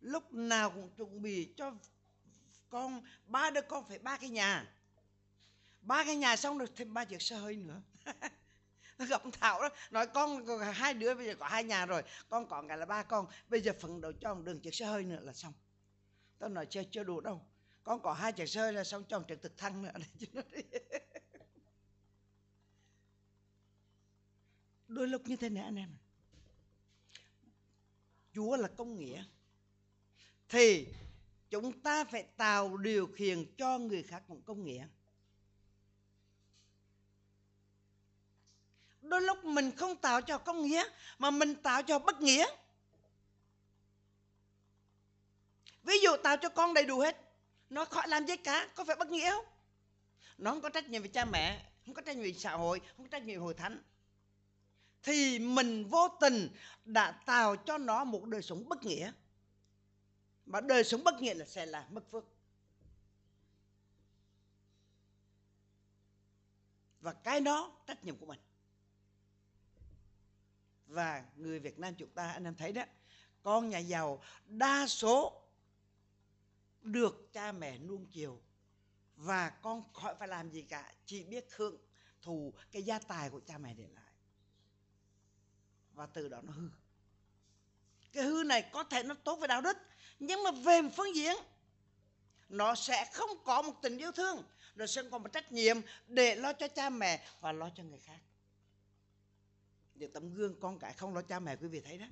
[0.00, 1.74] Lúc nào cũng chuẩn bị cho
[2.68, 4.74] con, ba đứa con phải ba cái nhà.
[5.80, 7.82] Ba cái nhà xong rồi thêm ba chiếc xe hơi nữa.
[8.98, 12.48] Nó gặp thảo đó, nói con hai đứa bây giờ có hai nhà rồi, con
[12.48, 13.26] còn cả là ba con.
[13.48, 15.52] Bây giờ phần đầu cho đường chiếc xe hơi nữa là xong.
[16.38, 17.46] Tao nói chưa chưa đủ đâu.
[17.82, 19.92] Con có hai chiếc xe hơi là xong, cho trực thực thăng nữa.
[24.88, 25.96] Đôi lúc như thế này anh em
[28.32, 29.24] chúa là công nghĩa.
[30.48, 30.86] Thì
[31.50, 34.86] chúng ta phải tạo điều khiển cho người khác cũng công nghĩa.
[39.00, 40.84] Đôi lúc mình không tạo cho công nghĩa,
[41.18, 42.46] mà mình tạo cho bất nghĩa.
[45.82, 47.16] Ví dụ tạo cho con đầy đủ hết,
[47.70, 49.44] nó khỏi làm gì cả, có phải bất nghĩa không?
[50.38, 52.80] Nó không có trách nhiệm về cha mẹ, không có trách nhiệm về xã hội,
[52.96, 53.82] không có trách nhiệm về hội thánh
[55.02, 56.48] thì mình vô tình
[56.84, 59.12] đã tạo cho nó một đời sống bất nghĩa.
[60.46, 62.24] Mà đời sống bất nghĩa là sẽ là mất phước.
[67.00, 68.40] Và cái đó trách nhiệm của mình.
[70.86, 72.82] Và người Việt Nam chúng ta, anh em thấy đó,
[73.42, 75.42] con nhà giàu đa số
[76.82, 78.40] được cha mẹ nuông chiều.
[79.16, 81.76] Và con khỏi phải làm gì cả, chỉ biết hưởng
[82.22, 84.11] thù cái gia tài của cha mẹ để lại
[85.94, 86.68] và từ đó nó hư.
[88.12, 89.76] Cái hư này có thể nó tốt về đạo đức,
[90.18, 91.36] nhưng mà về một phương diện,
[92.48, 95.76] nó sẽ không có một tình yêu thương, nó sẽ có một trách nhiệm
[96.06, 98.18] để lo cho cha mẹ và lo cho người khác.
[99.94, 102.06] Để tấm gương con cái không lo cha mẹ, quý vị thấy đó.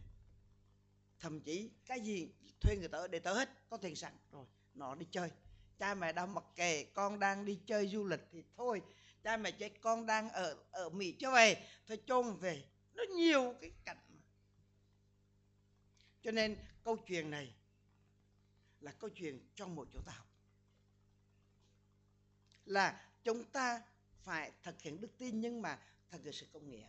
[1.21, 2.29] Thậm chí cái gì
[2.61, 5.31] thuê người ta để tớ hết, có tiền sẵn, rồi nó đi chơi.
[5.79, 8.83] Cha mẹ đang mặc kệ con đang đi chơi du lịch thì thôi,
[9.23, 12.65] cha mẹ chết con đang ở ở mỹ cho về, thôi chôn về
[13.01, 13.97] nó nhiều cái cảnh
[16.23, 17.55] cho nên câu chuyện này
[18.81, 20.27] là câu chuyện trong một chỗ ta học.
[22.65, 23.83] Là chúng ta
[24.23, 25.79] phải thực hiện đức tin nhưng mà
[26.11, 26.87] thực hiện sự công nghĩa.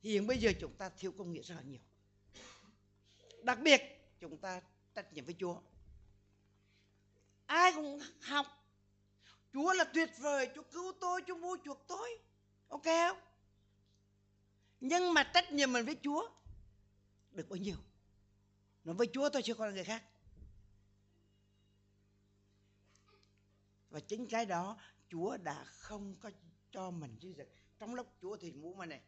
[0.00, 1.80] Hiện bây giờ chúng ta thiếu công nghĩa rất là nhiều.
[3.42, 3.80] Đặc biệt,
[4.20, 4.60] chúng ta
[4.94, 5.60] trách nhiệm với chúa.
[7.46, 8.46] Ai cũng học.
[9.52, 12.18] Chúa là tuyệt vời, chúa cứu tôi, chúa mua chuộc tôi.
[12.68, 13.31] Ok không?
[14.82, 16.28] Nhưng mà trách nhiệm mình với chúa
[17.30, 17.76] được bao nhiêu?
[18.84, 20.04] Nói với chúa tôi chứ còn là người khác.
[23.90, 24.76] Và chính cái đó,
[25.08, 26.30] chúa đã không có
[26.70, 27.48] cho mình dư dật.
[27.78, 29.00] Trong lúc chúa thì muốn mà này,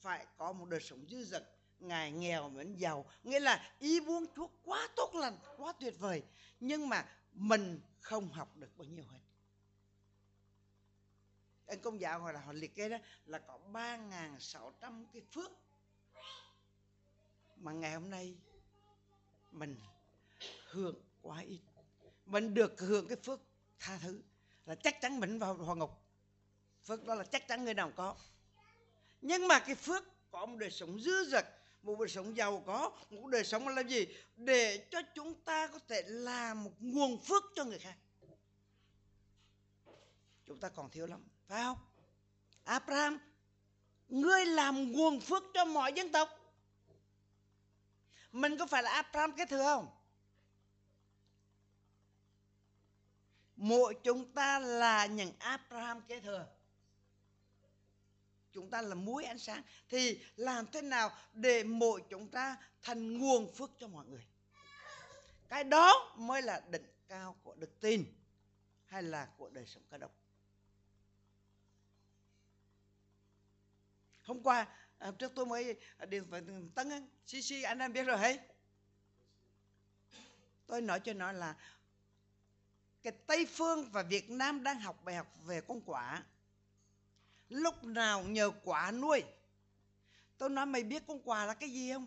[0.00, 1.50] phải có một đời sống dư dật.
[1.80, 3.10] Ngài nghèo, mình giàu.
[3.22, 6.22] Nghĩa là ý muốn chúa quá tốt lành, quá tuyệt vời.
[6.60, 9.23] Nhưng mà mình không học được bao nhiêu hết
[11.66, 15.06] anh công giáo gọi là họ liệt kê đó, là có ba ngàn sáu trăm
[15.12, 15.50] cái phước.
[17.56, 18.36] Mà ngày hôm nay,
[19.50, 19.76] mình
[20.66, 21.60] hưởng quá ít.
[22.26, 23.40] Mình được hưởng cái phước
[23.78, 24.22] tha thứ
[24.66, 25.90] là chắc chắn mình vào hòa ngục
[26.84, 28.16] phước đó là chắc chắn người nào có.
[29.22, 31.46] Nhưng mà cái phước có một đời sống dư dật,
[31.82, 34.06] một đời sống giàu có, một đời sống là gì?
[34.36, 37.96] Để cho chúng ta có thể làm một nguồn phước cho người khác.
[40.46, 41.78] Chúng ta còn thiếu lắm phải không?
[42.64, 43.18] Abraham,
[44.08, 46.28] ngươi làm nguồn phước cho mọi dân tộc.
[48.32, 49.88] Mình có phải là Abraham cái thừa không?
[53.56, 56.46] Mỗi chúng ta là những Abraham kế thừa.
[58.52, 59.62] Chúng ta là muối ánh sáng.
[59.88, 64.26] Thì làm thế nào để mỗi chúng ta thành nguồn phước cho mọi người?
[65.48, 68.04] Cái đó mới là đỉnh cao của đức tin
[68.84, 70.23] hay là của đời sống cơ đốc
[74.24, 74.66] hôm qua
[74.98, 76.40] à, trước tôi mới à, điện về
[76.74, 78.38] tấn cc anh em biết rồi hay
[80.66, 81.54] tôi nói cho nó là,
[83.02, 86.22] cái Tây Phương và Việt Nam đang học bài học về con quả.
[87.48, 89.22] Lúc nào nhờ quả nuôi.
[90.38, 92.06] Tôi nói, mày biết con quả là cái gì không?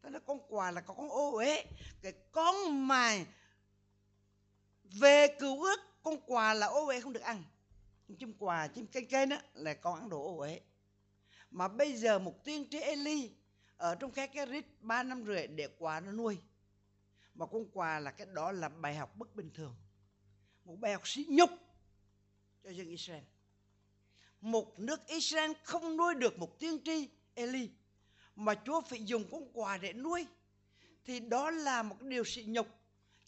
[0.00, 1.64] Tôi nói, con quả là có con ô uế,
[2.02, 3.16] cái con mà
[4.84, 7.44] về cứu ước con quà là ô uế không được ăn.
[8.18, 10.60] Chim quà, chim cây cây đó là con ăn đồ ô uế
[11.50, 13.30] mà bây giờ một tiên tri Eli
[13.76, 16.38] ở trong cái cái rít ba năm rưỡi để quà nó nuôi.
[17.34, 19.74] Mà con quà là cái đó là bài học bất bình thường.
[20.64, 21.50] Một bài học sỉ nhục
[22.64, 23.22] cho dân Israel.
[24.40, 27.70] Một nước Israel không nuôi được một tiên tri Eli
[28.36, 30.26] mà Chúa phải dùng con quà để nuôi,
[31.04, 32.66] thì đó là một điều sỉ nhục,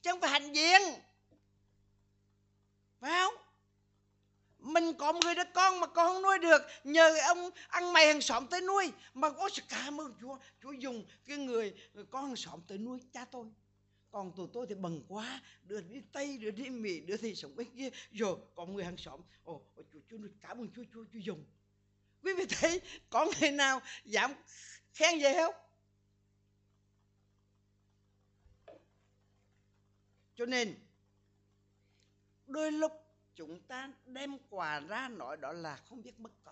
[0.02, 0.80] chứ không phải hạnh diện.
[3.00, 3.34] Phải không?
[4.62, 6.62] Mình có một người đứa con mà con không nuôi được.
[6.84, 8.92] Nhờ ông ăn mày hàng xóm tới nuôi.
[9.14, 10.38] Mà có sự cảm ơn Chúa.
[10.62, 13.46] Chúa dùng cái người, người con hàng xóm tới nuôi cha tôi.
[14.10, 15.42] Còn tụi tôi thì bần quá.
[15.62, 17.90] Đưa đi tây đưa đi mỹ đưa thì sống bên kia.
[18.12, 19.20] Rồi còn người hàng xóm.
[19.44, 21.44] Ồ chúa chúa cảm ơn chúa chúa chúa dùng.
[22.22, 24.34] Quý vị thấy có người nào dám
[24.92, 25.54] khen về không?
[30.34, 30.74] Cho nên
[32.46, 32.92] đôi lúc
[33.34, 36.50] chúng ta đem quà ra nói đó là không biết bất cỡ.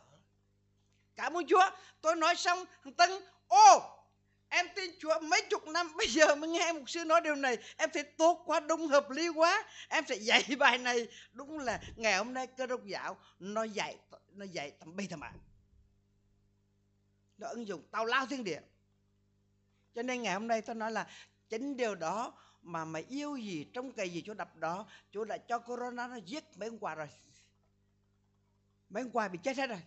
[1.16, 1.70] Cảm ơn chúa.
[2.00, 3.10] Tôi nói xong, thằng tân,
[3.48, 4.00] ô,
[4.48, 7.58] em tin Chúa mấy chục năm, bây giờ mới nghe một sư nói điều này.
[7.76, 9.64] Em thấy tốt quá, đúng hợp lý quá.
[9.88, 11.08] Em sẽ dạy bài này.
[11.32, 13.96] Đúng là ngày hôm nay cơ đốc giáo, nó dạy
[14.32, 15.32] nó dạy tầm bi thầm ạ
[17.38, 18.60] nó ứng dụng tao lao thiên địa.
[19.94, 21.06] Cho nên ngày hôm nay tôi nói là
[21.48, 22.32] chính điều đó
[22.62, 26.16] mà mày yêu gì trong cây gì chỗ đập đó, Chúa đã cho corona nó
[26.16, 27.08] giết mấy hôm qua rồi.
[28.88, 29.82] Mấy hôm qua bị chết hết rồi.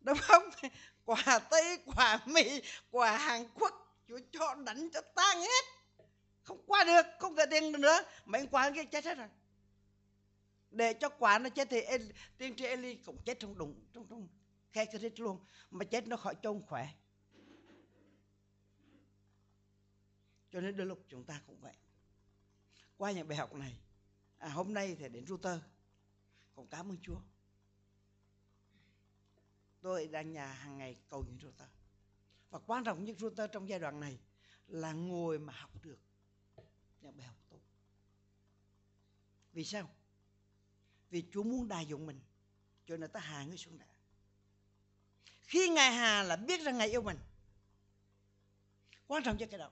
[0.00, 0.42] Đúng không?
[1.04, 5.64] Quà tây, quà mỹ, quà hàn quốc, chúa cho đánh cho tan hết.
[6.42, 7.98] Không qua được, không có tiền nữa.
[8.24, 9.28] Mấy quả kia chết hết rồi.
[10.70, 11.80] Để cho quả nó chết thì
[12.38, 14.28] tiên tri Eli cũng chết trong đụng trong trong
[14.72, 15.44] khe cái rít luôn.
[15.70, 16.88] Mà chết nó khỏi trông khỏe.
[20.56, 21.74] Cho nên đôi lúc chúng ta cũng vậy.
[22.96, 23.78] Qua những bài học này
[24.38, 25.58] à, hôm nay thì đến router
[26.54, 27.20] cũng cảm ơn Chúa.
[29.80, 31.68] Tôi đang nhà hàng ngày cầu những router
[32.50, 34.18] và quan trọng nhất router trong giai đoạn này
[34.66, 35.98] là ngồi mà học được
[37.00, 37.60] những bài học tốt.
[39.52, 39.90] Vì sao?
[41.10, 42.20] Vì Chúa muốn đài dụng mình
[42.86, 43.86] cho nên ta hạ người xuống đã
[45.42, 47.18] khi ngài hà là biết rằng ngài yêu mình
[49.06, 49.70] quan trọng nhất cái đó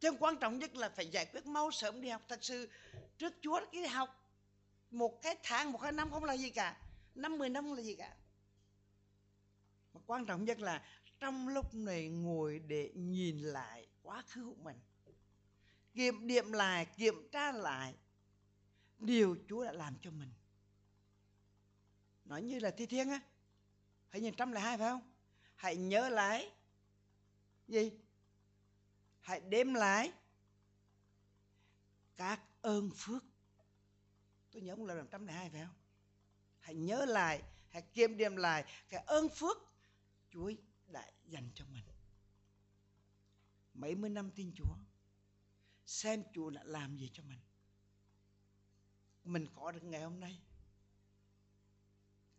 [0.00, 2.22] chứ quan trọng nhất là phải giải quyết mau sớm đi học.
[2.28, 2.68] Thật sự,
[3.18, 4.34] trước Chúa cái học
[4.90, 6.76] một cái tháng, một cái năm không là gì cả.
[7.14, 8.16] Năm, mười năm không là gì cả.
[9.94, 10.84] Mà quan trọng nhất là
[11.20, 14.76] trong lúc này ngồi để nhìn lại quá khứ của mình,
[15.94, 17.94] kiểm điểm lại, kiểm tra lại
[18.98, 20.32] điều Chúa đã làm cho mình.
[22.24, 23.20] Nói như là thi thiên á,
[24.08, 25.12] hãy nhìn trăm lại hai phải không?
[25.54, 26.50] Hãy nhớ lại
[27.68, 27.90] gì?
[29.30, 30.12] Hãy đếm lại.
[32.16, 33.24] Các ơn phước.
[34.50, 35.76] Tôi nhớ một lần trăm lẻ hai, phải không?
[36.58, 39.56] Hãy nhớ lại, hãy kiêm điểm lại cái ơn phước
[40.30, 40.52] Chúa
[40.86, 41.84] đã dành cho mình.
[43.74, 44.74] Mấy mươi năm tin Chúa,
[45.86, 47.40] xem Chúa đã làm gì cho mình.
[49.24, 50.40] Mình có được ngày hôm nay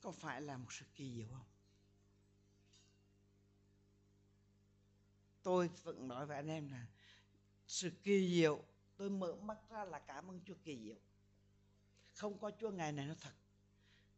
[0.02, 1.51] có phải là một sự kỳ diệu không?
[5.44, 6.86] Tôi vẫn nói với anh em là
[7.68, 8.64] sự kỳ diệu,
[8.98, 11.00] tôi mở mắt ra là cảm ơn Chúa kỳ diệu.
[12.14, 13.34] Không có Chúa ngày này nó thật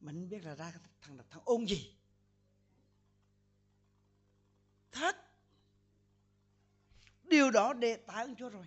[0.04, 1.96] mình biết là ra thằng thằng ôn gì.
[4.92, 5.16] Thật.
[7.24, 8.66] Điều đó để tạ ơn Chúa rồi.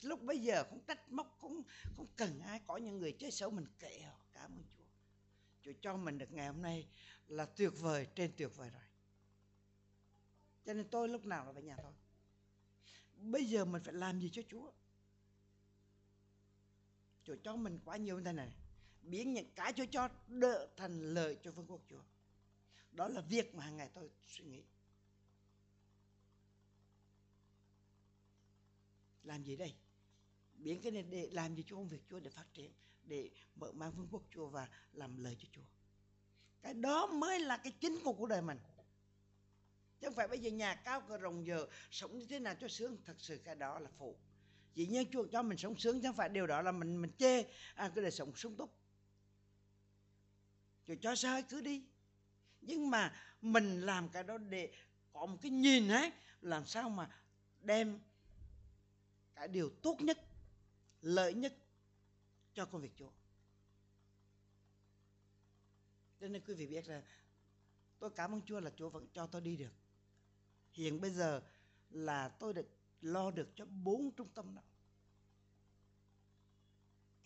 [0.00, 1.62] Lúc bây giờ không trách móc không
[1.96, 4.84] không cần ai có những người chơi xấu mình kệ họ, cảm ơn Chúa.
[5.62, 6.88] Chúa cho mình được ngày hôm nay
[7.26, 8.82] là tuyệt vời, trên tuyệt vời rồi
[10.66, 11.92] cho nên tôi lúc nào là về nhà thôi.
[13.16, 14.70] Bây giờ mình phải làm gì cho Chúa?
[17.24, 18.52] Chúa cho mình quá nhiều như thế này.
[19.02, 22.02] Biến những cái Chúa cho đỡ thành lợi cho vương quốc Chúa.
[22.92, 24.62] Đó là việc mà hàng ngày tôi suy nghĩ.
[29.22, 29.74] Làm gì đây?
[30.54, 33.72] Biến cái này để làm gì cho công việc Chúa để phát triển, để mở
[33.72, 35.62] mang vương quốc Chúa và làm lời cho Chúa.
[36.62, 38.58] Cái đó mới là cái chính của cuộc đời mình
[40.00, 42.68] chứ không phải bây giờ nhà cao cửa rồng giờ sống như thế nào cho
[42.68, 42.98] sướng.
[43.04, 44.18] Thật sự cái đó là phụ.
[44.74, 47.10] Dĩ nhiên Chúa cho mình sống sướng chứ không phải điều đó là mình mình
[47.18, 47.42] chê.
[47.74, 48.74] À, cái đời sống sung túc.
[50.86, 51.84] Rồi cho sao cứ đi.
[52.60, 54.72] Nhưng mà mình làm cái đó để
[55.12, 57.10] có một cái nhìn ấy làm sao mà
[57.60, 58.00] đem
[59.34, 60.18] cái điều tốt nhất
[61.00, 61.54] lợi nhất
[62.54, 63.10] cho công việc Chúa.
[66.20, 67.02] Cho nên quý vị biết là
[67.98, 69.72] tôi cảm ơn Chúa là Chúa vẫn cho tôi đi được
[70.76, 71.42] hiện bây giờ
[71.90, 72.68] là tôi được
[73.00, 74.62] lo được cho bốn trung tâm đó.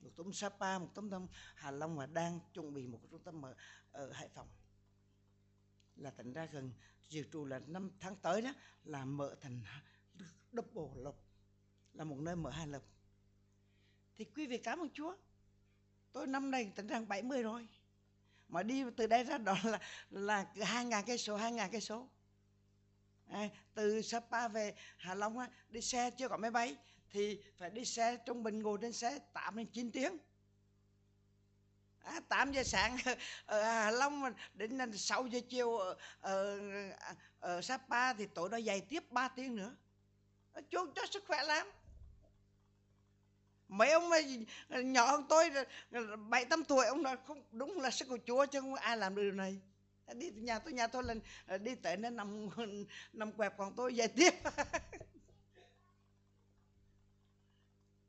[0.00, 3.22] Một trung tâm Sapa, một trung tâm Hà Long và đang chuẩn bị một trung
[3.24, 3.54] tâm ở,
[3.92, 4.48] ở Hải Phòng.
[5.96, 6.72] Là thành ra gần
[7.08, 8.52] dự trù là năm tháng tới đó
[8.84, 9.62] là mở thành
[10.52, 11.24] double lộc
[11.92, 12.82] là một nơi mở hai lộc.
[14.16, 15.16] Thì quý vị cảm ơn Chúa.
[16.12, 17.68] Tôi năm nay tỉnh rằng 70 rồi.
[18.48, 21.80] Mà đi từ đây ra đó là là hai ngàn cây số hai ngàn cây
[21.80, 22.08] số
[23.30, 26.76] à, từ Sapa về Hà Long á, đi xe chưa có máy bay.
[27.10, 30.18] Thì phải đi xe trung bình ngồi trên xe 8 đến 9 tiếng.
[31.98, 32.96] À, 8 giờ sáng
[33.46, 34.22] ở Hà Long
[34.54, 36.58] đến 6 giờ chiều ở, ở,
[37.40, 39.76] ở Sapa thì tối đó dày tiếp 3 tiếng nữa.
[40.70, 41.66] Chú cho sức khỏe lắm.
[43.68, 44.18] Mấy ông mà
[44.80, 45.50] nhỏ hơn tôi
[46.28, 49.14] bảy tám tuổi ông nói không đúng là sức của chúa chứ không ai làm
[49.14, 49.60] được điều này
[50.14, 52.48] đi nhà tôi nhà tôi lần ờ, đi tệ nên nằm
[53.12, 54.30] nằm quẹp còn tôi về tiếp.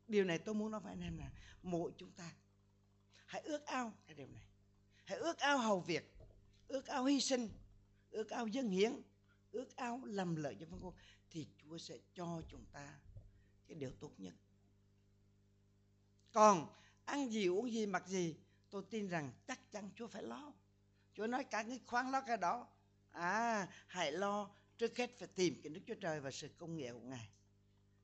[0.08, 1.30] Điều này tôi muốn nói với anh em là
[1.62, 2.30] mỗi chúng ta
[3.26, 4.46] hãy ước ao cái điều này.
[5.04, 6.14] Hãy ước ao hầu việc,
[6.68, 7.48] ước ao hy sinh,
[8.10, 9.02] ước ao dân hiến,
[9.52, 10.94] ước ao làm lợi cho vương quốc
[11.30, 12.98] thì chúa sẽ cho chúng ta
[13.68, 14.34] cái điều tốt nhất.
[16.32, 16.66] Còn
[17.04, 18.36] ăn gì, uống gì, mặc gì,
[18.70, 20.52] tôi tin rằng chắc chắn chúa phải lo
[21.14, 22.68] chúa nói cả ngươi khoan lo cái đó.
[23.10, 26.92] À hãy lo, trước hết phải tìm cái đức chúa trời và sự công nghệ
[26.92, 27.28] của ngài.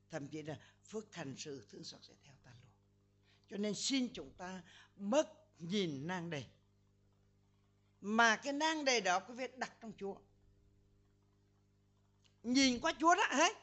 [0.09, 2.71] Thậm chí là phước thành sự thương xót sẽ theo ta luôn.
[3.49, 4.61] Cho nên xin chúng ta
[4.95, 6.43] mất nhìn nang đề.
[8.01, 10.15] Mà cái nang đề đó có việc đặt trong chúa.
[12.43, 13.53] Nhìn qua chúa đó hết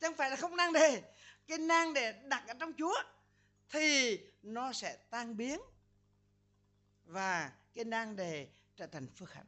[0.00, 1.02] chẳng phải là không nang đề.
[1.46, 2.94] Cái nang đề đặt ở trong chúa
[3.68, 5.60] thì nó sẽ tan biến
[7.04, 9.46] và cái nang đề trở thành phước hạnh.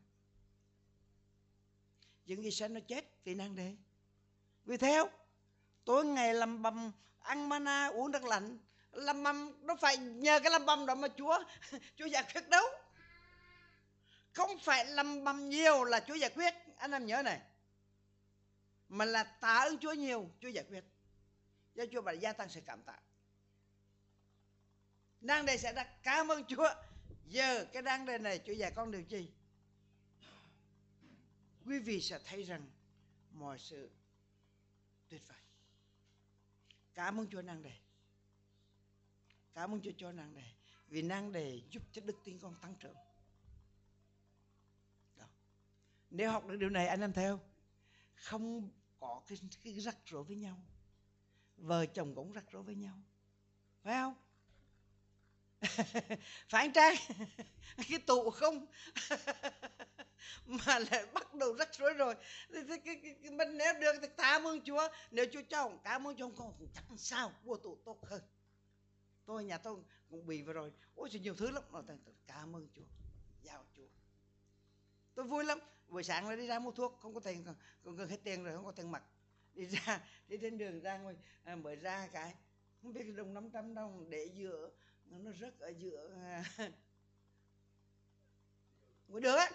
[2.27, 3.77] Những người sinh nó chết vì nang đề.
[4.65, 5.09] Vì theo,
[5.85, 8.59] tối ngày làm bầm, ăn mana, uống nước lạnh,
[8.93, 11.39] làm bầm, nó phải nhờ cái làm bầm đó mà chúa
[11.97, 12.65] chúa giải quyết đâu.
[14.33, 16.55] Không phải làm bầm nhiều là chúa giải quyết.
[16.77, 17.41] Anh em nhớ này.
[18.89, 20.85] Mà là tạ ơn chúa nhiều, chúa giải quyết.
[21.75, 22.99] Do chúa bà gia tăng sự cảm tạ.
[25.21, 26.69] Năng đề sẽ ra cảm ơn Chúa
[27.31, 29.31] giờ cái đáng đề này Chúa dạy con điều chi
[31.65, 32.71] quý vị sẽ thấy rằng
[33.33, 33.91] mọi sự
[35.09, 35.39] tuyệt vời.
[36.95, 37.73] Cảm ơn Chúa năng đề.
[39.55, 40.53] Cảm ơn Chúa cho năng đề.
[40.89, 42.97] Vì năng đề giúp cho đức tin con tăng trưởng.
[45.17, 45.27] Đó.
[46.11, 47.41] nếu học được điều này anh em theo
[48.15, 50.63] không có cái, cái rắc rối với nhau.
[51.57, 52.99] Vợ chồng cũng rắc rối với nhau.
[53.83, 54.15] Phải không?
[56.49, 56.97] phải anh trai
[57.89, 58.67] cái tụ không?
[60.47, 62.15] Mà lại bắt đầu rắc rối rồi.
[62.53, 64.89] Thì, thì, cái, cái, cái, mình nếu được thì cảm ơn chúa.
[65.11, 68.23] Nếu chúa cho cảm ơn chúa không chẳng sao vua tụ tốt hơn.
[69.27, 69.77] Tôi nhà tôi
[70.11, 70.73] cũng bị vừa rồi.
[70.95, 71.63] Ôi nhiều thứ lắm.
[71.71, 71.81] Mà
[72.27, 72.83] cảm ơn chúa
[73.43, 73.89] giao chúa.
[75.15, 75.59] Tôi vui lắm.
[75.89, 76.99] Buổi sáng là đi ra mua thuốc.
[77.03, 77.45] Không có tiền
[77.85, 79.03] còn gần hết tiền rồi không có tiền mặt.
[79.55, 82.35] Đi ra đi trên đường ra ngoài à, mới ra cái
[82.83, 84.71] không biết đồng 500 đồng để giữa
[85.11, 86.09] nó rất ở giữa
[89.09, 89.51] ngoài được á.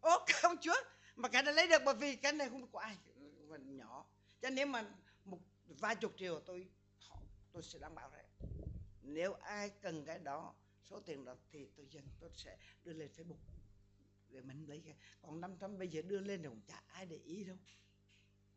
[0.00, 0.10] Ô,
[0.42, 0.76] không, chúa,
[1.16, 2.96] mà cái này lấy được bởi vì cái này không có ai
[3.48, 4.06] mình nhỏ.
[4.42, 4.84] Cho nên mà
[5.24, 6.68] một vài chục triệu tôi
[7.52, 8.24] tôi sẽ đảm bảo đấy
[9.08, 10.54] nếu ai cần cái đó,
[10.90, 13.38] số tiền đó thì tôi dần tôi sẽ đưa lên facebook
[14.28, 14.94] để mình lấy cái.
[15.22, 17.56] Còn 500 bây giờ đưa lên thì cũng chả ai để ý đâu.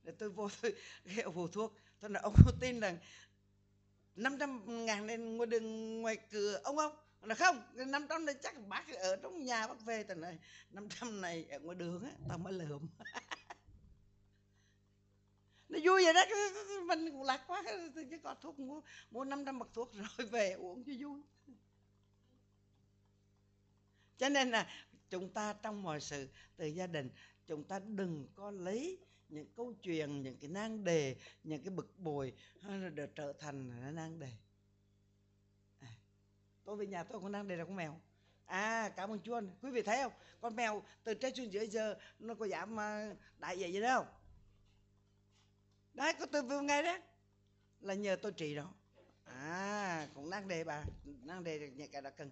[0.04, 1.74] Để tôi vô, tôi hiệu ông thuốc.
[2.00, 2.98] Tôi nói, ông có tin rằng
[4.16, 6.96] 500 ngàn lên ngoài đường ngoài cửa, ông không?
[7.22, 10.38] Là không năm 500 này chắc bác ở trong nhà bác về tầm này
[10.70, 12.88] 500 này ở ngoài đường á, tao mới lượm.
[15.70, 16.22] Nó vui vậy đó
[16.86, 17.64] mình cũng lạc quá
[18.10, 18.82] chứ có thuốc mua
[19.12, 21.22] mua 500 bậc thuốc rồi về uống cho vui.
[24.18, 24.68] Cho nên là
[25.10, 27.10] chúng ta trong mọi sự, từ gia đình,
[27.48, 29.00] chúng ta đừng có lấy
[29.32, 32.34] những câu chuyện những cái nan đề những cái bực bội
[32.94, 34.32] để trở thành nan đề.
[35.80, 35.88] À,
[36.64, 38.00] tôi về nhà tôi có nan đề là con mèo.
[38.46, 40.14] À cảm ơn chúa quý vị thấy không?
[40.42, 44.06] Con mèo từ trên xuống dưới giờ nó có giảm à, đại vậy gì đâu
[45.94, 46.98] đấy có từ vừa ngay đó
[47.82, 48.74] là nhờ tôi trị đó.
[49.24, 50.84] À cũng nan đề bà.
[51.04, 52.32] Nan đề nhà cái đã cần.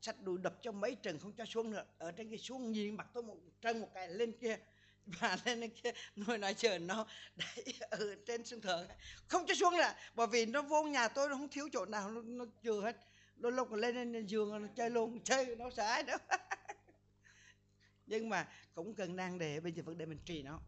[0.00, 1.84] Sách đùi đập cho mấy trần không cho xuống nữa.
[1.98, 4.58] Ở trên cái xuống nhìn mặt tôi một trần một cái lên kia.
[5.20, 7.06] và lên kia nuôi nói chờ nó.
[7.36, 8.88] Đẩy ở ừ, trên sân thượng
[9.26, 12.10] không cho xuống là bởi vì nó vô nhà tôi nó không thiếu chỗ nào
[12.10, 12.96] nó, nó chưa hết.
[13.36, 16.18] Đôi lúc lên lên giường nó chơi luôn chơi nó sợ ai đâu.
[18.06, 20.60] Nhưng mà cũng cần đang để bây giờ vấn đề mình trì nó.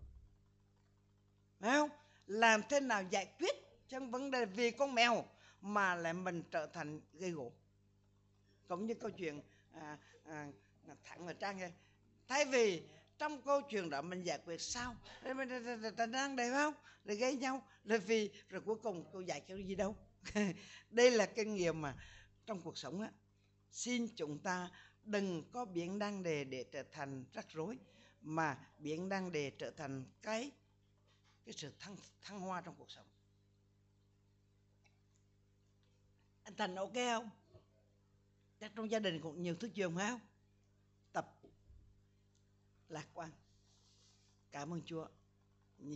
[1.61, 1.91] Phải không?
[2.27, 3.55] Làm thế nào giải quyết
[3.89, 5.25] trong vấn đề vì con mèo
[5.61, 7.53] mà lại mình trở thành gây gỗ?
[8.69, 10.47] Cũng như câu chuyện à, à,
[11.05, 11.73] thẳng ở trang này
[12.29, 12.83] thay vì
[13.23, 14.97] trong câu chuyện đó mình giải quyết sao?
[15.37, 15.49] Mình
[16.13, 16.75] đang đẹp không?
[17.05, 17.63] Rồi gây nhau.
[17.85, 19.97] Rồi vì, rồi cuối cùng tôi giải cái gì đâu?
[20.91, 21.97] Đây là kinh nghiệm mà
[22.47, 23.11] trong cuộc sống á.
[23.71, 24.71] Xin chúng ta
[25.05, 27.79] đừng có biến đăng đề để trở thành rắc rối,
[28.21, 30.51] mà biến đăng đề trở thành cái
[31.45, 33.07] cái sự thăng thăng hoa trong cuộc sống.
[36.43, 37.31] Anh thành ok không?
[38.61, 40.21] Chắc trong gia đình cũng nhiều thứ trường phải không?
[42.93, 43.31] Lạc quan.
[44.53, 45.07] Cảm ơn chúa.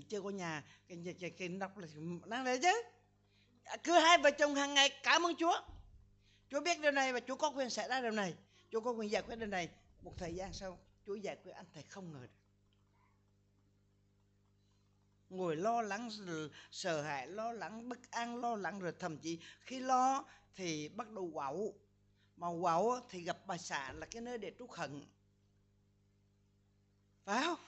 [0.09, 1.89] Chưa có nhà cái cái, cái, cái là
[2.27, 2.83] đang đấy chứ.
[3.85, 5.61] Cứ hai vợ chồng hàng ngày cảm ơn chúa.
[6.51, 8.35] Chúa biết điều này và chúa có quyền xảy ra điều này.
[8.71, 9.69] Chúa có quyền giải quyết điều này.
[10.03, 12.29] Một thời gian sau chúa giải quyết anh thầy không ngờ được.
[15.31, 16.11] Ngồi lo lắng
[16.71, 20.25] sợ hãi lo lắng bất an lo lắng rồi thậm chí khi lo
[20.55, 21.73] thì bắt đầu quạo
[22.37, 25.07] mà quạo thì gặp bà xã là cái nơi để trút hận
[27.27, 27.59] phải không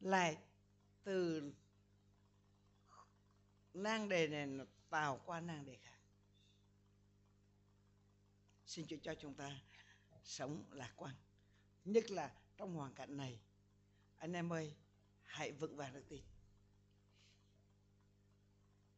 [0.00, 0.38] lại
[1.04, 1.42] từ
[3.74, 5.98] nang đề này vào qua nang đề khác.
[8.66, 9.60] Xin Chúa cho chúng ta
[10.24, 11.14] sống lạc quan,
[11.84, 13.40] nhất là trong hoàn cảnh này.
[14.18, 14.74] Anh em ơi,
[15.22, 16.22] hãy vững vàng được tin.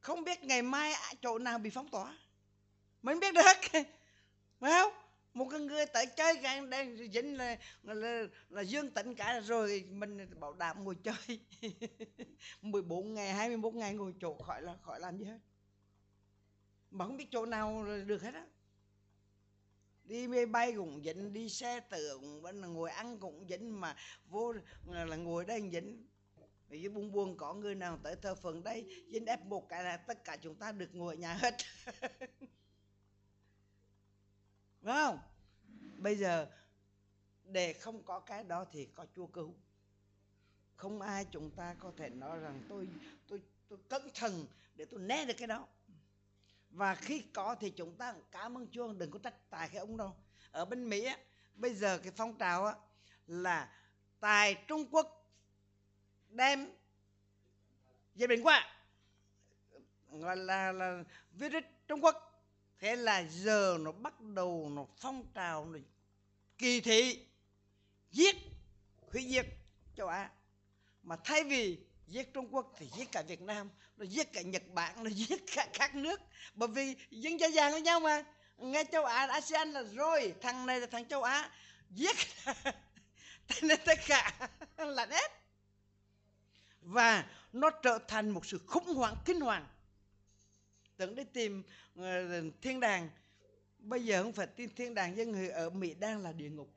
[0.01, 2.19] Không biết ngày mai chỗ nào bị phong tỏa.
[3.03, 3.83] Mình biết được.
[4.61, 5.02] Phải không?
[5.35, 9.41] Một cái người tới chơi cái đang dính là, là, là, là dương tính cả
[9.41, 11.41] rồi mình bảo đảm ngồi chơi.
[12.63, 15.39] 14 ngày 21 ngày ngồi chỗ khỏi là khỏi làm gì hết.
[16.91, 18.47] Mà không biết chỗ nào được hết á.
[20.05, 23.81] Đi máy bay cũng dính đi xe tự cũng vẫn là ngồi ăn cũng dính
[23.81, 24.53] mà vô
[24.85, 26.07] là ngồi đây dính.
[26.69, 29.97] Vì buông buông có người nào tới thờ phượng đây dính ép một cái là
[29.97, 31.55] tất cả chúng ta được ngồi ở nhà hết.
[34.83, 35.19] phải không?
[35.99, 36.51] Bây giờ
[37.45, 39.55] để không có cái đó thì có chúa cứu.
[40.77, 42.89] Không ai chúng ta có thể nói rằng tôi
[43.29, 45.67] tôi tôi cẩn thận để tôi né được cái đó.
[46.71, 49.97] Và khi có thì chúng ta cảm ơn chúa đừng có trách tài cái ông
[49.97, 50.17] đâu.
[50.51, 51.19] Ở bên mỹ á,
[51.55, 52.75] bây giờ cái phong trào á,
[53.27, 53.73] là
[54.21, 55.27] tài trung quốc
[56.29, 56.73] đem
[58.15, 58.77] dịch bệnh qua
[60.11, 62.32] gọi là là virus trung quốc
[62.83, 65.79] thế là giờ nó bắt đầu nó phong trào, nó
[66.59, 67.27] kỳ thị,
[68.11, 68.37] giết
[69.13, 69.47] hủy diệt
[69.97, 70.31] châu Á.
[71.03, 74.63] Mà thay vì giết Trung Quốc thì giết cả Việt Nam nó giết cả nhật
[74.75, 76.21] bản nó giết cả các nước.
[76.55, 78.25] Bởi vì dân gia giang với nhau mà.
[78.57, 81.51] Ngay châu á, asean là rồi, thằng này là thằng châu á.
[81.91, 82.17] Giết
[83.63, 85.33] nên tất cả là hết
[86.81, 89.67] và nó trở thành một sự khủng hoảng kinh hoàng
[91.03, 91.63] tưởng đi tìm
[91.97, 93.09] ờ, thiên đàng.
[93.79, 96.69] Bây giờ không phải tin thiên đàng với người ở mỹ đang là địa ngục.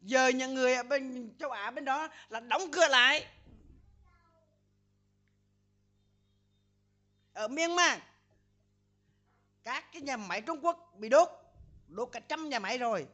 [0.00, 3.26] Giờ những người ở bên châu á bên đó là đóng cửa lại.
[7.32, 7.98] Ở myanmar,
[9.64, 11.28] các cái nhà máy trung quốc bị đốt
[11.88, 13.06] đốt cả trăm nhà máy rồi.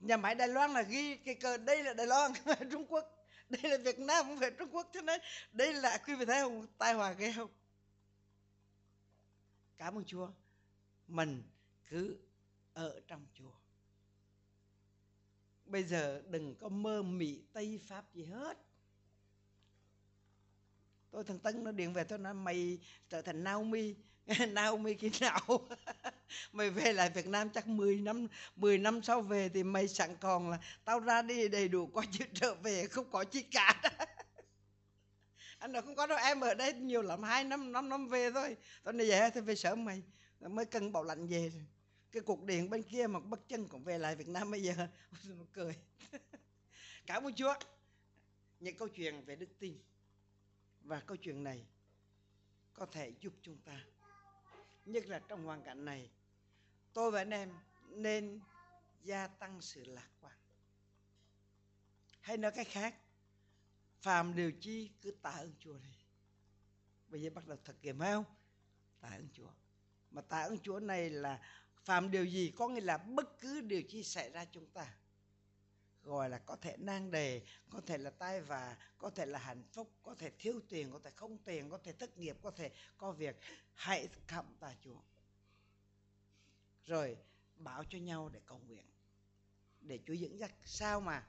[0.00, 2.32] Nhà máy đài loan là ghi cái cờ đây là đài loan,
[2.70, 3.21] trung quốc.
[3.62, 5.20] đây là việt nam không phải trung quốc cho nên
[5.52, 6.66] đây là, quý vị thấy không?
[6.78, 7.50] Tai họa ghê không?
[9.78, 10.28] Cảm ơn chúa.
[11.08, 11.42] Mình
[11.90, 12.16] cứ
[12.74, 13.52] ở trong chùa
[15.72, 18.58] bây giờ đừng có mơ mị tây pháp gì hết.
[21.10, 22.78] Tôi thằng Tân nó điện về, tôi nói, mày
[23.08, 23.94] trở thành naomi.
[24.48, 25.40] Naomi khi nào?
[26.52, 28.26] mày về lại việt nam chắc 10 năm
[28.56, 32.04] 10 năm sau về thì mày sẵn còn là tao ra đi đầy đủ có
[32.12, 33.82] chứ trở về, không có chi cả.
[35.58, 38.30] Anh nói không có đâu, em ở đây nhiều lắm, hai năm năm năm về
[38.30, 38.56] thôi.
[38.84, 40.02] Tao này về dạ, thì về sớm mày,
[40.40, 41.52] mới cần bảo lạnh về.
[42.12, 44.74] Cái cuộc điện bên kia mà bất chân cũng về lại Việt Nam bây giờ.
[45.28, 45.76] Nó cười.
[47.06, 47.54] Cảm ơn Chúa.
[48.60, 49.78] Những câu chuyện về đức tin
[50.80, 51.66] và câu chuyện này
[52.72, 53.84] có thể giúp chúng ta,
[54.84, 56.10] nhất là trong hoàn cảnh này
[56.94, 57.52] tôi và anh em
[57.88, 58.40] nên
[59.04, 60.36] gia tăng sự lạc quan.
[62.20, 62.94] Hay nói cách khác,
[64.00, 65.90] phàm điều chi cứ tạ ơn Chúa đi.
[67.08, 68.24] Bây giờ bắt đầu thực nghiệm phải không?
[69.00, 69.50] Tạ ơn Chúa.
[70.10, 71.40] Mà tạ ơn Chúa này là
[71.84, 74.94] phàm điều gì có nghĩa là bất cứ điều chi xảy ra chúng ta,
[76.02, 79.64] gọi là có thể nang đề, có thể là tai và có thể là hạnh
[79.72, 82.70] phúc, có thể thiếu tiền, có thể không tiền, có thể thất nghiệp, có thể
[82.96, 83.36] có việc,
[83.74, 85.00] hãy cảm tạ chúa
[86.86, 87.16] rồi
[87.56, 88.84] bảo cho nhau để cầu nguyện.
[89.80, 90.52] Để chúa dẫn dắt.
[90.64, 91.26] Sao mà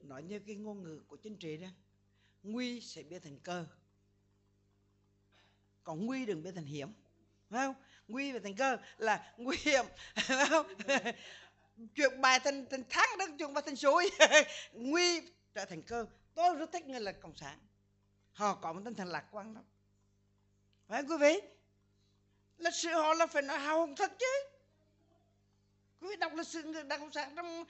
[0.00, 1.68] nói như cái ngôn ngữ của chính trị đó?
[2.42, 3.66] Nguy sẽ biến thành cơ.
[5.84, 6.92] Còn nguy đừng biến thành hiểm.
[7.50, 7.74] Phải không?
[8.08, 9.84] Nguy và thành cơ là nguy hiểm.
[10.14, 10.66] Phải không?
[11.94, 14.10] Chuyện bài thành thành thắng đó chuyện bài thành suối.
[14.72, 15.20] Nguy
[15.54, 16.06] trở thành cơ.
[16.34, 17.58] Tôi rất thích người là cộng sản.
[18.32, 19.64] Họ có một tinh thần lạc quan lắm.
[20.88, 21.53] Phải quý vị?
[22.64, 24.26] Lịch sử họ là phải nói hào hùng thật chứ.
[26.00, 27.64] Quý vị đọc lịch sử người đảng cộng sản trong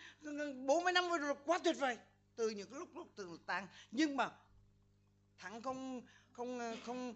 [0.67, 1.99] 40 năm vừa rồi, quá tuyệt vời.
[2.37, 4.31] Từ những cái lúc lúc từ tàn nhưng mà
[5.39, 7.15] thắng không không không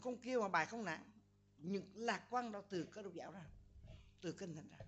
[0.00, 1.04] không kêu mà bài không nặng
[1.58, 3.44] những lạc quan đó từ các độc giáo ra,
[4.20, 4.78] từ kinh thần ra.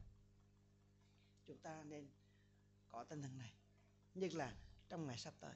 [1.47, 2.09] Chúng ta nên
[2.89, 3.53] có tinh thần này.
[4.15, 4.53] Nhất là
[4.89, 5.55] trong ngày sắp tới.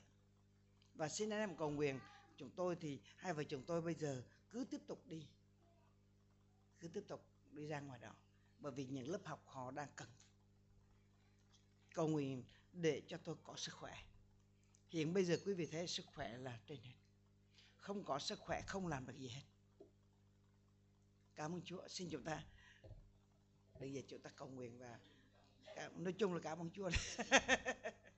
[0.94, 2.00] Và xin anh em cầu nguyện,
[2.36, 5.26] chúng tôi thì, hai vợ chồng tôi bây giờ cứ tiếp tục đi
[6.82, 8.14] cứ tiếp tục đi ra ngoài đó.
[8.58, 10.08] Bởi vì những lớp học họ đang cần
[11.94, 13.94] cầu nguyện để cho tôi có sức khỏe.
[14.90, 16.94] Hiện bây giờ quý vị thấy sức khỏe là trên hết.
[17.76, 19.42] Không có sức khỏe, không làm được gì hết.
[21.34, 21.88] Cảm ơn Chúa.
[21.88, 22.44] Xin chúng ta,
[23.80, 24.98] bây giờ chúng ta cầu nguyện và
[25.96, 26.90] nói chung là cảm ơn Chúa.